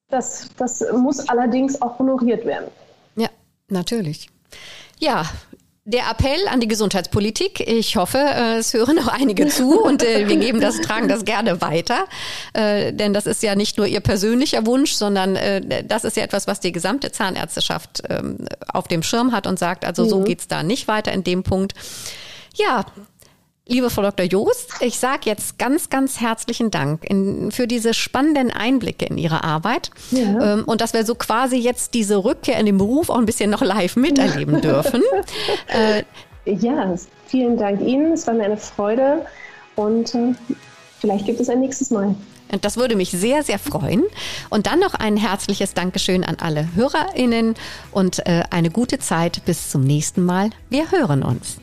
das, 0.10 0.49
das 0.58 0.84
muss 0.93 1.27
allerdings 1.29 1.81
auch 1.81 1.99
honoriert 1.99 2.45
werden. 2.45 2.69
Ja, 3.15 3.29
natürlich. 3.69 4.29
Ja, 4.99 5.25
der 5.88 6.10
Appell 6.10 6.47
an 6.47 6.60
die 6.60 6.67
Gesundheitspolitik. 6.67 7.60
Ich 7.60 7.95
hoffe, 7.95 8.17
äh, 8.17 8.58
es 8.58 8.73
hören 8.73 8.95
noch 8.95 9.08
einige 9.08 9.47
zu 9.49 9.79
und 9.79 10.03
äh, 10.03 10.27
wir 10.27 10.38
geben 10.38 10.60
das, 10.60 10.81
tragen 10.81 11.08
das 11.08 11.25
gerne 11.25 11.62
weiter. 11.62 12.05
Äh, 12.53 12.91
denn 12.91 13.13
das 13.13 13.27
ist 13.27 13.43
ja 13.43 13.55
nicht 13.55 13.77
nur 13.77 13.86
Ihr 13.86 13.99
persönlicher 13.99 14.65
Wunsch, 14.65 14.93
sondern 14.93 15.38
das 15.86 16.03
ist 16.03 16.17
ja 16.17 16.23
etwas, 16.23 16.47
was 16.47 16.60
die 16.60 16.71
gesamte 16.71 17.12
Zahnärzteschaft 17.12 18.03
ähm, 18.10 18.38
auf 18.67 18.88
dem 18.88 19.03
Schirm 19.03 19.31
hat 19.31 19.45
und 19.45 19.60
sagt, 19.60 19.86
also 19.86 20.05
so 20.05 20.19
mhm. 20.19 20.25
geht's 20.25 20.47
da 20.47 20.63
nicht 20.63 20.88
weiter 20.88 21.12
in 21.12 21.23
dem 21.23 21.43
Punkt. 21.43 21.73
Ja, 22.55 22.86
Liebe 23.67 23.89
Frau 23.89 24.04
Dr. 24.04 24.28
Joost, 24.28 24.75
ich 24.82 24.99
sage 24.99 25.21
jetzt 25.25 25.58
ganz, 25.58 25.89
ganz 25.89 26.21
herzlichen 26.21 26.69
Dank 26.69 27.04
in, 27.04 27.51
für 27.51 27.65
diese 27.65 27.95
spannenden 27.95 28.51
Einblicke 28.51 29.06
in 29.06 29.17
Ihre 29.17 29.43
Arbeit 29.43 29.89
ja. 30.12 30.54
ähm, 30.54 30.65
und 30.65 30.82
dass 30.82 30.93
wir 30.93 31.04
so 31.04 31.15
quasi 31.15 31.56
jetzt 31.56 31.95
diese 31.95 32.23
Rückkehr 32.23 32.60
in 32.60 32.67
den 32.67 32.78
Beruf 32.78 33.10
auch 33.10 33.17
ein 33.17 33.25
bisschen 33.25 33.49
noch 33.49 33.63
live 33.63 33.95
miterleben 33.95 34.62
dürfen. 34.62 35.01
äh, 35.67 36.04
ja, 36.45 36.93
vielen 37.25 37.58
Dank 37.58 37.82
Ihnen. 37.82 38.13
Es 38.13 38.28
war 38.28 38.36
mir 38.36 38.43
eine 38.43 38.58
Freude 38.58 39.25
und 39.75 40.13
äh, 40.13 40.36
vielleicht 40.99 41.25
gibt 41.25 41.39
es 41.39 41.49
ein 41.49 41.60
nächstes 41.60 41.89
Mal. 41.89 42.13
Das 42.62 42.78
würde 42.78 42.95
mich 42.95 43.10
sehr, 43.10 43.41
sehr 43.41 43.58
freuen. 43.58 44.04
Und 44.51 44.67
dann 44.67 44.80
noch 44.80 44.93
ein 44.93 45.17
herzliches 45.17 45.73
Dankeschön 45.73 46.23
an 46.23 46.38
alle 46.39 46.69
HörerInnen 46.75 47.56
und 47.91 48.28
äh, 48.28 48.43
eine 48.51 48.69
gute 48.69 48.99
Zeit 48.99 49.43
bis 49.45 49.71
zum 49.71 49.82
nächsten 49.82 50.23
Mal. 50.23 50.51
Wir 50.69 50.91
hören 50.91 51.23
uns. 51.23 51.58